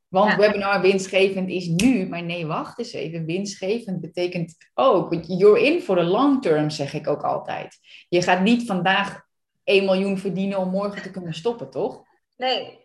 [0.08, 0.38] Want ja.
[0.38, 3.26] webinar winstgevend is nu, maar nee, wacht eens even.
[3.26, 7.78] Winstgevend betekent ook, you're in for the long term, zeg ik ook altijd.
[8.10, 9.26] Je gaat niet vandaag
[9.64, 12.04] 1 miljoen verdienen om morgen te kunnen stoppen, toch?
[12.36, 12.84] Nee.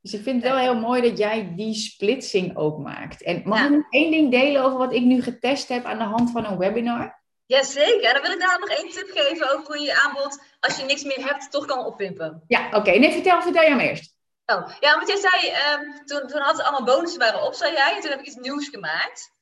[0.00, 3.22] Dus ik vind het wel heel mooi dat jij die splitsing ook maakt.
[3.22, 6.04] En mag ik nog één ding delen over wat ik nu getest heb aan de
[6.04, 7.22] hand van een webinar?
[7.46, 8.12] Jazeker.
[8.12, 10.84] Dan wil ik daar nog één tip geven over hoe je je aanbod, als je
[10.84, 12.44] niks meer hebt, toch kan oppimpen.
[12.46, 12.76] Ja, oké.
[12.76, 12.98] Okay.
[12.98, 14.14] Nee, vertel, vertel jij hem eerst.
[14.46, 17.94] Oh, ja, want jij zei, um, toen, toen hadden allemaal bonussen waren op, zei jij.
[17.94, 19.33] En toen heb ik iets nieuws gemaakt.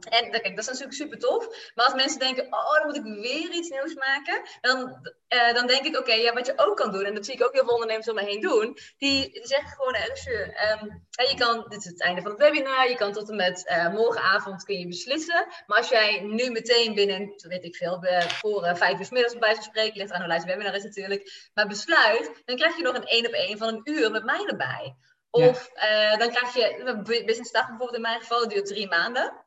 [0.00, 1.72] En kijk, dat is natuurlijk super tof.
[1.74, 4.42] Maar als mensen denken, oh, dan moet ik weer iets nieuws maken.
[4.60, 7.04] Dan, uh, dan denk ik, oké, ja, wat je ook kan doen.
[7.04, 8.78] En dat zie ik ook heel veel ondernemers om me heen doen.
[8.98, 12.88] Die zeggen gewoon ergens, um, je kan, dit is het einde van het webinar.
[12.88, 15.46] Je kan tot en met uh, morgenavond kun je beslissen.
[15.66, 19.54] Maar als jij nu meteen binnen, weet ik veel, voor vijf uur s middags bij
[19.54, 21.50] zo'n spreken, ligt aan hoe lijst webinar is natuurlijk.
[21.54, 24.44] Maar besluit, dan krijg je nog een één op één van een uur met mij
[24.46, 24.96] erbij.
[25.30, 26.16] Of ja.
[26.16, 29.46] dan krijg je, business start bijvoorbeeld in mijn geval, dat duurt drie maanden.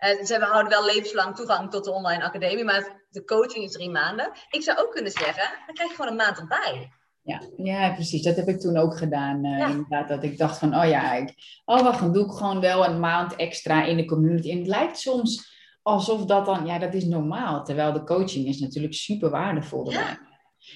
[0.00, 3.90] Uh, ze houden wel levenslang toegang tot de online academie, maar de coaching is drie
[3.90, 4.32] maanden.
[4.50, 6.92] Ik zou ook kunnen zeggen, dan krijg je gewoon een maand erbij.
[7.22, 8.22] Ja, ja, precies.
[8.22, 9.44] Dat heb ik toen ook gedaan.
[9.44, 9.68] Uh, ja.
[9.68, 11.34] Inderdaad, dat ik dacht van, oh ja, ik,
[11.64, 14.50] oh wacht, dan doe ik gewoon wel een maand extra in de community.
[14.50, 17.64] En het lijkt soms alsof dat dan, ja, dat is normaal.
[17.64, 19.90] Terwijl de coaching is natuurlijk super waardevol.
[19.90, 20.18] Ja.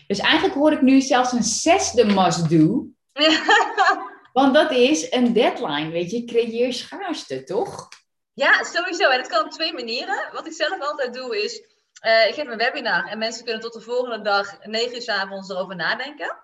[0.07, 2.87] Dus eigenlijk hoor ik nu zelfs een zesde must-do.
[3.13, 3.43] Ja.
[4.33, 6.25] Want dat is een deadline, weet je.
[6.25, 7.89] Creëer schaarste, toch?
[8.35, 9.09] Ja, sowieso.
[9.09, 10.33] En dat kan op twee manieren.
[10.33, 11.63] Wat ik zelf altijd doe is,
[12.05, 15.09] uh, ik geef een webinar en mensen kunnen tot de volgende dag, 9 uur s
[15.09, 16.39] avonds, erover nadenken.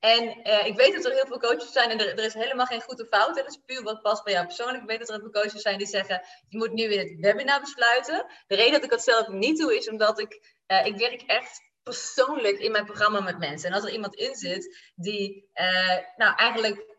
[0.00, 2.82] En uh, ik weet dat er heel veel coaches zijn en er, is helemaal geen
[2.82, 3.36] goed of fout.
[3.36, 4.82] Het is puur wat past bij jou persoonlijk.
[4.82, 7.20] Ik weet dat er heel veel coaches zijn die zeggen, je moet nu in het
[7.20, 8.26] webinar besluiten.
[8.46, 11.60] De reden dat ik dat zelf niet doe is omdat ik, uh, ik werk echt
[11.82, 13.68] persoonlijk in mijn programma met mensen.
[13.68, 15.50] En als er iemand in zit die
[16.16, 16.93] nou eigenlijk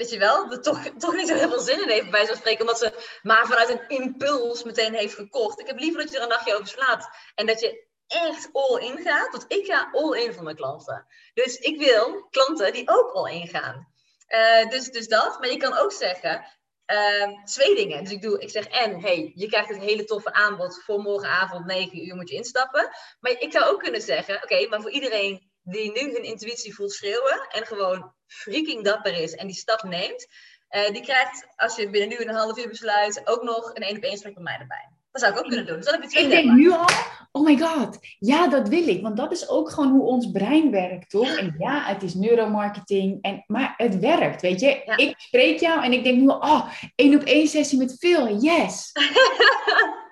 [0.00, 2.36] weet je wel, er toch, toch niet zo heel veel zin in heeft bij zo'n
[2.36, 5.60] spreken, omdat ze maar vanuit een impuls meteen heeft gekocht.
[5.60, 8.80] Ik heb liever dat je er een nachtje over slaat en dat je echt all
[8.80, 11.06] in gaat, want ik ga all in voor mijn klanten.
[11.34, 13.88] Dus ik wil klanten die ook all in gaan.
[14.28, 16.44] Uh, dus, dus dat, maar je kan ook zeggen,
[16.86, 18.04] uh, twee dingen.
[18.04, 21.66] Dus ik, doe, ik zeg en, hey, je krijgt het hele toffe aanbod voor morgenavond
[21.66, 22.90] 9 uur moet je instappen.
[23.20, 26.92] Maar ik zou ook kunnen zeggen, oké, maar voor iedereen die nu hun intuïtie voelt
[26.92, 30.26] schreeuwen en gewoon freaking dapper is en die stap neemt,
[30.70, 33.96] uh, die krijgt, als je binnen nu een half uur besluit, ook nog een één
[33.96, 34.88] op één gesprek met mij erbij.
[35.12, 35.76] Dat zou ik ook kunnen doen.
[35.76, 36.88] Dus dan heb je twee Ik denk nu al,
[37.32, 39.02] oh my god, ja, dat wil ik.
[39.02, 41.36] Want dat is ook gewoon hoe ons brein werkt, toch?
[41.36, 44.82] En ja, het is neuromarketing, en, maar het werkt, weet je.
[44.84, 44.96] Ja.
[44.96, 48.92] Ik spreek jou en ik denk nu, oh, één op één sessie met Phil, yes.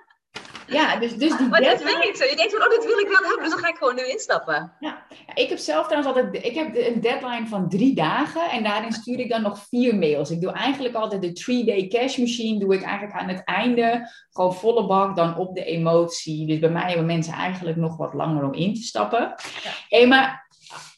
[0.69, 2.25] ja, dus, dus die Maar dat werkt zo.
[2.25, 4.07] Je denkt van, oh, dit wil ik wel hebben, dus dan ga ik gewoon nu
[4.07, 4.73] instappen.
[4.81, 5.03] Ja,
[5.35, 9.19] ik heb zelf trouwens altijd, ik heb een deadline van drie dagen en daarin stuur
[9.19, 10.31] ik dan nog vier mails.
[10.31, 14.55] Ik doe eigenlijk altijd de three-day cash machine, doe ik eigenlijk aan het einde gewoon
[14.55, 16.47] volle bak dan op de emotie.
[16.47, 19.35] Dus bij mij hebben mensen eigenlijk nog wat langer om in te stappen.
[19.63, 19.71] Ja.
[19.89, 20.47] Hé, maar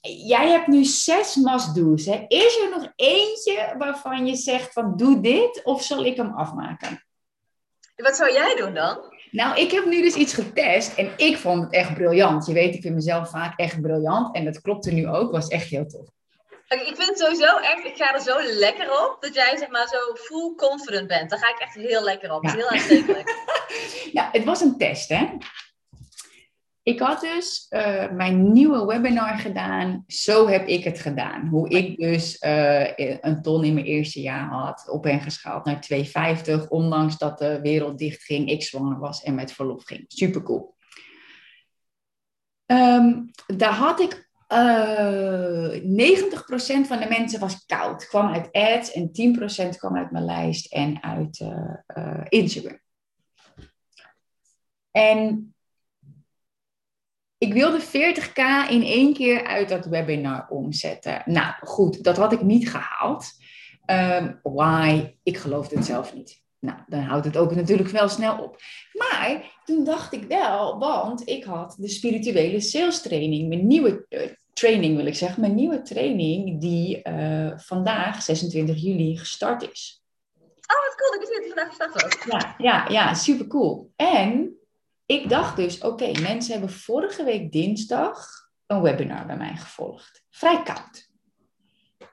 [0.01, 2.07] jij hebt nu zes must-do's.
[2.07, 2.25] Hè?
[2.29, 7.05] Is er nog eentje waarvan je zegt van doe dit of zal ik hem afmaken?
[7.97, 9.10] Wat zou jij doen dan?
[9.31, 12.47] Nou, ik heb nu dus iets getest en ik vond het echt briljant.
[12.47, 15.69] Je weet, ik vind mezelf vaak echt briljant en dat klopte nu ook, was echt
[15.69, 16.07] heel tof.
[16.69, 19.87] Ik vind het sowieso echt, ik ga er zo lekker op, dat jij zeg maar
[19.89, 21.31] zo full confident bent.
[21.31, 22.43] Daar ga ik echt heel lekker op.
[22.43, 22.67] Dat is Ja.
[22.69, 23.29] heel aanstekelijk.
[24.13, 25.27] Ja, het was een test, hè.
[26.83, 30.05] Ik had dus eh, mijn nieuwe webinar gedaan.
[30.07, 31.47] Zo heb ik het gedaan.
[31.47, 34.89] Hoe ik dus eh, een ton in mijn eerste jaar had.
[34.89, 35.87] Op ben geschaald naar
[36.63, 36.69] 2,50.
[36.69, 38.51] Ondanks dat de wereld dicht ging.
[38.51, 40.05] Ik zwanger was en met verlof ging.
[40.09, 40.75] Super cool.
[42.67, 44.29] Ehm, daar had ik...
[44.47, 48.07] eh 90% van de mensen was koud.
[48.07, 52.79] Kwam uit ads en 10% kwam uit mijn lijst en uit eh, eh, Instagram.
[54.91, 55.55] En
[57.41, 61.23] ik wilde 40k in één keer uit dat webinar omzetten.
[61.25, 63.33] Nou goed, dat had ik niet gehaald.
[63.85, 65.15] Ehm, why?
[65.23, 66.43] Ik geloofde het zelf niet.
[66.59, 68.57] Nou, dan houdt het ook natuurlijk wel snel op.
[68.93, 74.31] Maar toen dacht ik wel, want ik had de spirituele sales training, mijn nieuwe eh,
[74.53, 80.03] training wil ik zeggen, mijn nieuwe training die eh, vandaag, 26 juli, gestart is.
[80.43, 81.15] Oh, wat cool.
[81.15, 82.41] Ik dat het vandaag gestart was.
[82.41, 83.93] Ja, ja, ja, super cool.
[83.97, 84.60] En
[85.11, 88.27] ik dacht dus, oké, mensen hebben vorige week dinsdag
[88.67, 90.25] een webinar bij mij gevolgd.
[90.31, 91.09] Vrij koud.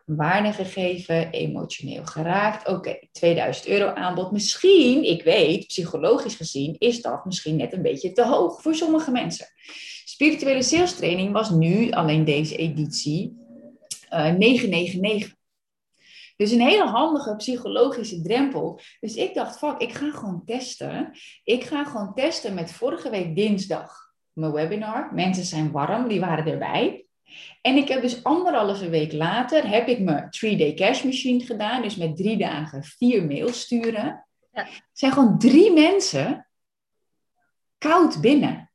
[0.05, 2.67] Waarde gegeven, emotioneel geraakt.
[2.67, 4.31] Oké, 2000 euro aanbod.
[4.31, 9.11] Misschien, ik weet, psychologisch gezien, is dat misschien net een beetje te hoog voor sommige
[9.11, 9.47] mensen.
[10.05, 13.35] Spirituele sales training was nu, alleen deze editie,
[14.09, 15.36] eh 999.
[16.37, 18.79] Dus een hele handige psychologische drempel.
[18.99, 21.11] Dus ik dacht, fuck, ik ga gewoon testen.
[21.43, 25.13] Ik ga gewoon testen met vorige week dinsdag mijn webinar.
[25.13, 27.05] Mensen zijn warm, die waren erbij.
[27.61, 31.81] En ik heb dus anderhalve week later, heb ik mijn 3-day cash machine gedaan.
[31.81, 34.27] Dus met drie dagen vier mails sturen.
[34.51, 34.61] Ja.
[34.65, 36.47] Er zijn gewoon drie mensen
[37.77, 38.71] koud binnen.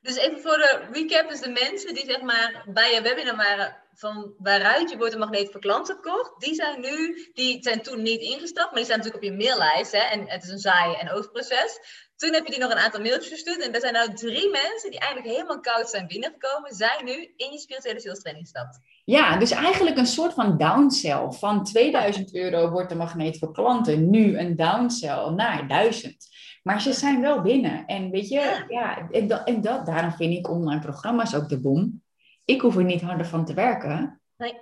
[0.00, 3.76] Dus even voor de recap, dus de mensen die zeg maar bij je webinar waren,
[3.96, 8.02] van waaruit je wordt een magneet voor klanten kocht, die zijn nu, die zijn toen
[8.02, 10.94] niet ingestapt, maar die staan natuurlijk op je maillijst hè, en het is een saai
[10.94, 11.78] en oogproces.
[12.16, 14.90] Toen heb je die nog een aantal mailtjes gestuurd en er zijn nou drie mensen
[14.90, 18.78] die eigenlijk helemaal koud zijn binnengekomen, zijn nu in je spirituele sales training gestapt.
[19.04, 21.30] Ja, dus eigenlijk een soort van downsell.
[21.30, 26.28] Van 2000 euro wordt de magneet voor klanten nu een downsell naar 1000.
[26.62, 27.86] Maar ze zijn wel binnen.
[27.86, 31.60] En weet je, ja, en, dat, en dat, daarom vind ik online programma's ook de
[31.60, 32.02] boom.
[32.46, 34.20] Ik hoef er niet harder van te werken.
[34.36, 34.54] Nee.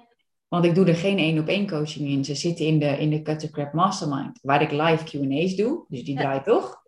[0.49, 2.25] Want ik doe er geen één op één coaching in.
[2.25, 5.85] Ze zitten in de, in de Cut the Crap Mastermind, waar ik live Q&A's doe.
[5.89, 6.21] Dus die Ja.
[6.21, 6.83] draait toch?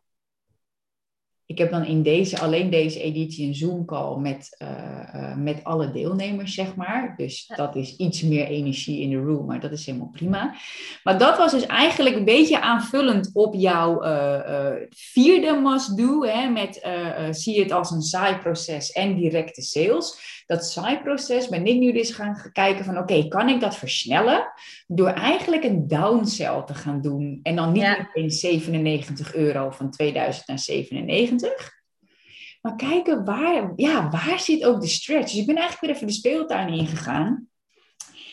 [1.47, 5.91] Ik heb dan in deze, alleen deze editie een Zoom-call met, eh, eh, met alle
[5.91, 7.15] deelnemers, zeg maar.
[7.17, 7.57] Dus Ja.
[7.57, 10.55] dat is iets meer energie in de room, maar dat is helemaal prima.
[11.05, 16.25] Maar dat was dus eigenlijk een beetje aanvullend op jouw eh, vierde must-do.
[16.25, 16.89] Hè, met
[17.31, 20.36] zie het als een saai proces en directe sales.
[20.47, 24.53] Dat saai proces ben ik nu dus gaan kijken van oké, kan ik dat versnellen?
[24.87, 27.41] Door eigenlijk een downsell te gaan doen.
[27.43, 27.97] En dan niet Ja.
[27.97, 31.75] meteen 97 euro van 2000 naar 97.
[32.63, 35.31] Maar kijken waar, ja, waar zit ook de stretch.
[35.31, 37.49] Dus ik ben eigenlijk weer even de speeltuin ingegaan.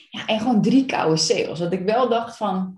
[0.09, 1.59] Ja, en gewoon drie koude sales.
[1.59, 2.77] Dat ik wel dacht van...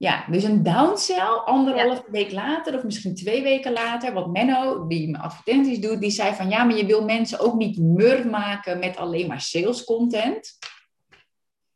[0.00, 4.12] Ja, dus een downsell, anderhalve week later of misschien twee weken later.
[4.12, 6.48] Wat Menno, die mijn advertenties doet, die zei van...
[6.48, 10.58] Ja, maar je wil mensen ook niet mur maken met alleen maar sales content.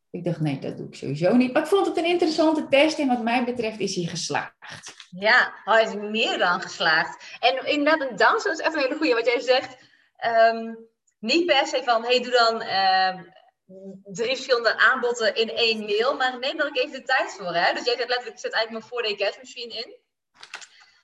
[0.09, 1.53] Ik dacht, nee, dat doe ik sowieso niet.
[1.53, 4.93] Maar ik vond het een interessante test en wat mij betreft is hij geslaagd.
[5.09, 7.37] Ja, hij is meer dan geslaagd.
[7.39, 9.13] En inderdaad, een dans is even een hele goede.
[9.13, 9.77] Wat jij zegt,
[10.15, 10.73] ehm,
[11.19, 13.23] niet per se van, hey, doe dan ehm,
[14.03, 17.53] drie verschillende aanboden in één mail, maar neem er ook even de tijd voor.
[17.53, 17.73] Hè?
[17.73, 19.95] Dus jij zegt letterlijk, ik zet eigenlijk mijn 4-day cash machine in.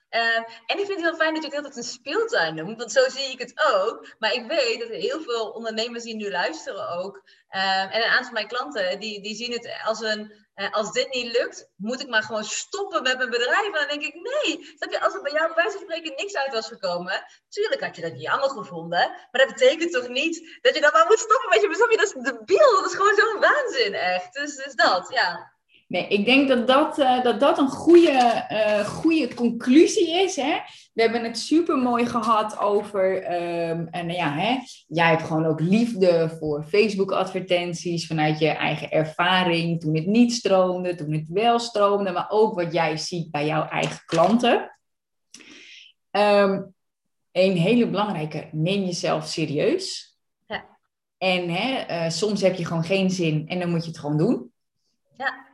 [0.08, 2.78] Ehm, en ik vind het heel fijn dat je het heel tijd een speeltuin noemt,
[2.78, 4.14] want zo zie ik het ook.
[4.18, 8.24] Maar ik weet dat heel veel ondernemers die nu luisteren ook, ehm, en een aantal
[8.24, 12.08] van mijn klanten, die, die zien het als een als dit niet lukt, moet ik
[12.08, 13.66] maar gewoon stoppen met mijn bedrijf.
[13.66, 16.16] En dan denk ik, nee, snap je, als er bij jou bij wijze van spreken
[16.16, 20.58] niks uit was gekomen, tuurlijk had je dat jammer gevonden, maar dat betekent toch niet
[20.60, 23.14] dat je dan maar moet stoppen, weet je, je, dat is debiel, dat is gewoon
[23.14, 24.32] zo'n waanzin, echt.
[24.32, 25.51] Dus, dus dat, ja.
[25.92, 30.36] Nee, ik denk dat dat, uh, dat, dat een goede, uh, goede conclusie is.
[30.36, 30.58] Hè?
[30.92, 33.16] We hebben het super mooi gehad over.
[33.70, 39.80] Um, en ja, hè, jij hebt gewoon ook liefde voor Facebook-advertenties vanuit je eigen ervaring.
[39.80, 43.68] Toen het niet stroomde, toen het wel stroomde, maar ook wat jij ziet bij jouw
[43.68, 44.78] eigen klanten.
[46.10, 46.74] Um,
[47.32, 50.16] een hele belangrijke, neem jezelf serieus.
[50.46, 50.64] Ja.
[51.18, 54.18] En hè, uh, soms heb je gewoon geen zin en dan moet je het gewoon
[54.18, 54.52] doen.
[55.16, 55.50] Ja.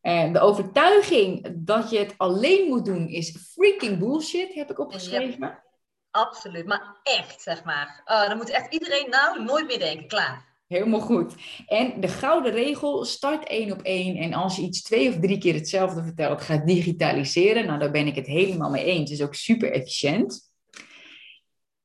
[0.00, 5.40] En de overtuiging dat je het alleen moet doen is freaking bullshit, heb ik opgeschreven.
[5.40, 5.64] Ja,
[6.10, 8.02] absoluut, maar echt, zeg maar.
[8.06, 10.48] Uh, dan moet echt iedereen nou nooit meer denken, klaar.
[10.66, 11.34] Helemaal goed.
[11.66, 14.16] En de gouden regel, start één op één.
[14.16, 17.66] En als je iets twee of drie keer hetzelfde vertelt, gaat digitaliseren.
[17.66, 19.10] Nou, daar ben ik het helemaal mee eens.
[19.10, 20.49] Het is ook super efficiënt.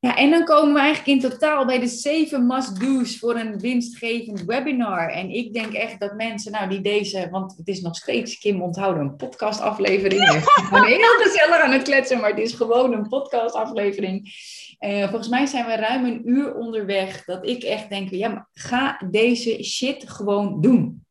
[0.06, 4.44] Ja, en dan komen we eigenlijk in totaal bij de zeven must-do's voor een winstgevend
[4.44, 5.10] webinar.
[5.10, 8.62] En ik denk echt dat mensen, nou die deze, want het is nog steeds, Kim
[8.62, 10.22] onthouden, een podcastaflevering.
[10.30, 14.34] We zijn heel gezellig aan het kletsen, maar het is gewoon een podcastaflevering.
[14.80, 18.50] Uh, volgens mij zijn we ruim een uur onderweg, dat ik echt denk, ja, maar
[18.54, 21.06] ga deze shit gewoon doen.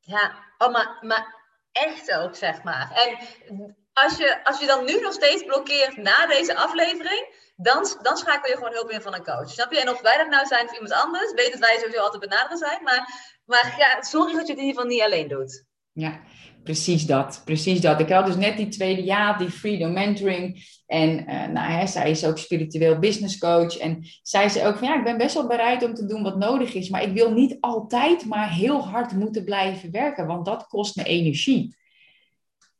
[0.00, 1.34] Ja, oh, maar, maar
[1.72, 2.90] echt ook, zeg maar.
[2.94, 8.16] En als je, als je dan nu nog steeds blokkeert na deze aflevering dan, dan
[8.16, 9.50] schakel je gewoon hulp in van een coach.
[9.50, 9.80] Snap je?
[9.80, 12.58] En of wij dat nou zijn of iemand anders, weet dat wij sowieso altijd benaderen
[12.58, 12.82] zijn.
[12.82, 15.64] Maar, maar ja, zorg dat je het in ieder geval niet alleen doet.
[15.92, 16.20] Ja,
[16.62, 17.42] precies dat.
[17.44, 18.00] Precies dat.
[18.00, 20.72] Ik had dus net die tweede jaar, die Freedom Mentoring.
[20.86, 23.76] En uh, nou, zij is ook spiritueel business coach.
[23.76, 26.38] En zij zei ook van ja, ik ben best wel bereid om te doen wat
[26.38, 26.88] nodig is.
[26.88, 30.26] Maar ik wil niet altijd maar heel hard moeten blijven werken.
[30.26, 31.76] Want dat kost me energie.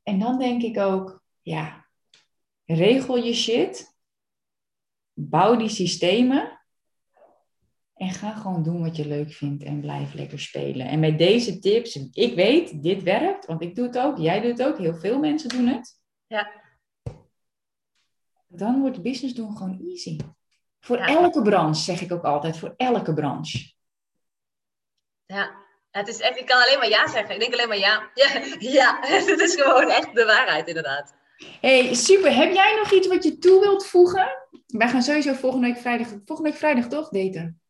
[0.03, 1.87] En dan denk ik ook, ja,
[2.65, 3.94] regel je shit
[5.15, 6.61] bouw die systemen
[7.95, 10.87] en ga gewoon doen wat je leuk vindt en blijf lekker spelen.
[10.87, 14.59] En met deze tips, ik weet, dit werkt, want ik doe het ook, jij doet
[14.59, 16.01] het ook, heel veel mensen doen het.
[16.27, 16.63] Ja.
[18.47, 20.17] Dan wordt business doen gewoon easy.
[20.81, 23.73] Voor elke branche, zeg ik ook altijd, voor elke branche.
[25.27, 25.51] Ja,
[25.91, 27.35] het is echt, ik kan alleen maar ja zeggen.
[27.35, 28.11] Ik denk alleen maar ja.
[28.15, 28.99] Ja, ja.
[29.31, 31.15] het is gewoon echt de waarheid inderdaad.
[31.61, 32.35] Hey, super.
[32.35, 34.29] Heb jij nog iets wat je toe wilt voegen?
[34.67, 37.61] Wij gaan sowieso volgende week vrijdag, volgende week vrijdag toch daten?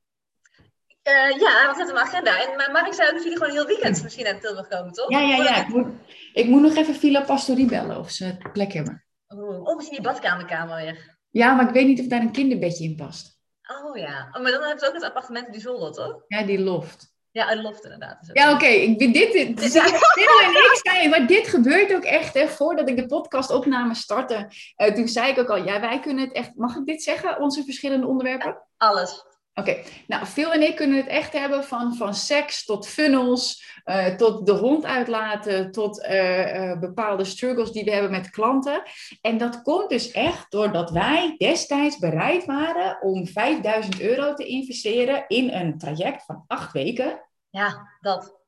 [1.09, 2.43] Uh, ja, wat is mijn agenda?
[2.43, 5.11] En, maar Mark zei ook dat jullie gewoon heel weekend misschien naar Tilburg komen, toch?
[5.11, 5.63] Ja, ja, ja.
[5.63, 5.87] Ik moet,
[6.33, 9.05] ik moet nog even Villa Pastorie bellen of ze plek hebben.
[9.29, 11.19] Oh, misschien die badkamerkamer weer.
[11.31, 13.39] Ja, maar ik weet niet of daar een kinderbedje in past.
[13.83, 16.25] Oh ja, oh, maar dan hebben ze ook het appartement die zolder, toch?
[16.27, 17.14] Ja, die loft.
[17.35, 18.31] Ja, een loft inderdaad.
[18.33, 18.55] Ja, oké.
[18.55, 18.75] Okay.
[18.75, 19.87] Ik dit, dit, dus en
[20.51, 24.51] ik zei, maar dit gebeurt ook echt, hè, voordat ik de podcastopname startte.
[24.77, 27.41] Uh, toen zei ik ook al, ja, wij kunnen het echt, mag ik dit zeggen,
[27.41, 28.63] onze verschillende onderwerpen?
[28.77, 29.25] alles.
[29.55, 29.77] Oké,
[30.07, 34.47] nou, Phil en ik kunnen het echt hebben van, van seks tot funnels, uh, tot
[34.47, 38.83] de hond uitlaten, tot uh, bepaalde struggles die we hebben met klanten.
[39.21, 45.25] En dat komt dus echt doordat wij destijds bereid waren om 5000 euro te investeren
[45.29, 47.21] in een traject van acht weken.
[47.51, 48.41] Ja, dat.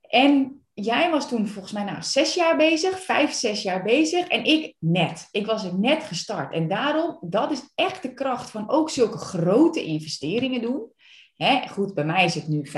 [0.00, 4.28] En jij was toen volgens mij nou zes jaar bezig, vijf, zes jaar bezig.
[4.28, 5.28] En ik net.
[5.30, 6.52] Ik was er net gestart.
[6.52, 10.92] En daarom, dat is echt de kracht van ook zulke grote investeringen doen.
[11.34, 12.68] Hè, goed, bij mij is het nu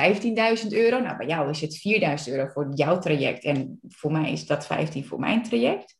[0.62, 0.98] 15.000 euro.
[1.00, 1.80] Nou, bij jou is het
[2.28, 3.44] 4.000 euro voor jouw traject.
[3.44, 5.96] En voor mij is dat 15 voor mijn traject.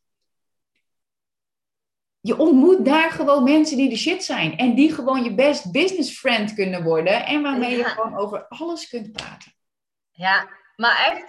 [2.20, 4.56] Je ontmoet daar gewoon mensen die de shit zijn.
[4.56, 7.26] En die gewoon je best business friend kunnen worden.
[7.26, 9.52] En waarmee je gewoon over alles kunt praten.
[10.10, 11.24] Ja, maar echt,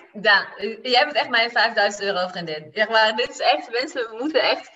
[0.82, 2.72] jij bent echt mijn 5000 euro vriendin.
[2.74, 4.72] Zeg maar, dit is echt, mensen moeten echt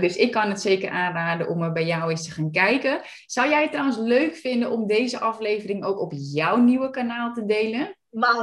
[0.00, 3.00] Dus ik kan het zeker aanraden om bij jou eens te gaan kijken.
[3.26, 7.46] Zou jij het trouwens leuk vinden om deze aflevering ook op jouw nieuwe kanaal te
[7.46, 7.94] delen?
[8.10, 8.34] Maar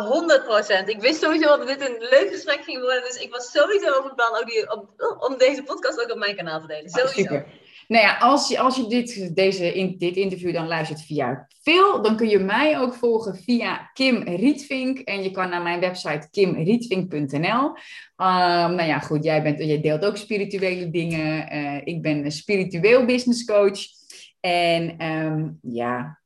[0.83, 0.85] 100%.
[0.85, 3.03] Ik wist sowieso dat dit een leuk gesprek ging worden.
[3.03, 4.89] Dus ik was sowieso over het plan ook die, om,
[5.19, 6.91] om deze podcast ook op mijn kanaal te delen.
[6.91, 7.21] Ah, sowieso.
[7.21, 7.45] super.
[7.87, 12.01] Nou ja, als je, als je dit, deze, in, dit interview dan luistert via veel,
[12.01, 14.99] dan kun je mij ook volgen via Kim Rietvink.
[14.99, 17.71] En je kan naar mijn website kimrietvink.nl.
[18.15, 21.55] Ehm, nou ja, goed, jij, bent, jij deelt ook spirituele dingen.
[21.55, 23.79] Uh, ik ben een spiritueel business coach.
[24.39, 26.19] En um, ja,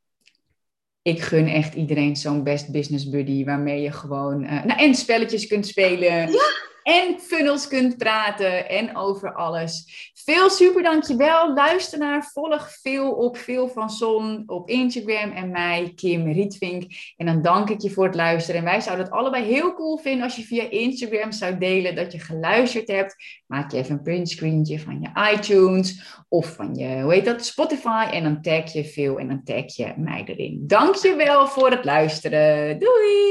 [1.02, 5.48] ik gun echt iedereen zo'n best business buddy waarmee je gewoon uh, nou, en spelletjes
[5.48, 6.32] kunt spelen.
[6.32, 10.10] Ja en funnels kunt praten en over alles.
[10.14, 11.54] Veel super dankjewel.
[11.54, 16.84] Luisteraar, volg veel op Veel van Zon op Instagram en mij, Kim Rietvink.
[17.18, 18.60] En dan dank ik je voor het luisteren.
[18.60, 22.12] En wij zouden het allebei heel cool vinden als je via Instagram zou delen dat
[22.12, 23.16] je geluisterd hebt.
[23.48, 28.08] Maak je even een printscreentje van je iTunes of van je, hoe heet dat, Spotify.
[28.12, 30.64] En dan tag je veel en dan tag je mij erin.
[30.68, 32.80] Dankjewel voor het luisteren.
[32.80, 33.22] Doei!